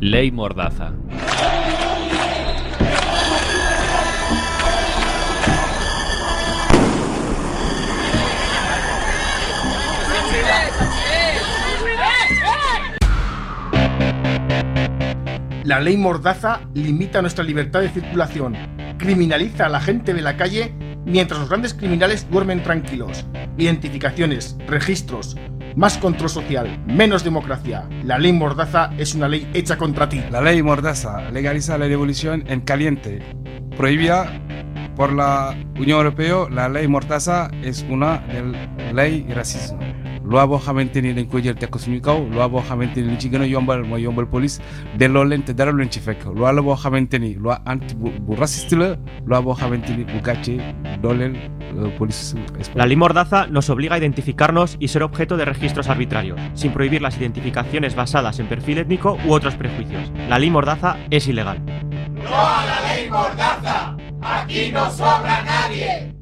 [0.00, 0.92] Ley Mordaza.
[15.64, 18.56] La ley Mordaza limita nuestra libertad de circulación,
[18.98, 23.24] criminaliza a la gente de la calle mientras los grandes criminales duermen tranquilos.
[23.56, 25.36] Identificaciones, registros,
[25.76, 27.88] más control social, menos democracia.
[28.04, 30.22] La ley Mordaza es una ley hecha contra ti.
[30.30, 33.20] La ley Mordaza legaliza la revolución en caliente.
[33.76, 34.30] Prohibida
[34.96, 38.22] por la Unión Europea, la ley Mordaza es una
[38.92, 39.78] ley racismo.
[40.30, 43.10] Loi boo xamante ni dañ koy jël teg ko suñu kaw loi boo xamante ni
[43.10, 44.60] li ci gën a yombal mooy yombal police
[44.96, 47.94] delloo leen te dara lu leen ci fekk loi la boo xamante ni loi anti
[47.96, 50.56] bu, bu raciste la loi boo xamante ni bu gàcce
[51.02, 51.34] dooleel
[51.98, 52.34] police
[52.74, 57.02] La ley Mordaza nos obliga a identificarnos y ser objeto de registros arbitrarios, sin prohibir
[57.02, 60.10] las identificaciones basadas en perfil étnico u otros prejuicios.
[60.28, 61.60] La ley Mordaza es ilegal.
[61.64, 63.96] ¡No a la ley Mordaza!
[64.22, 66.19] ¡Aquí no sobra nadie!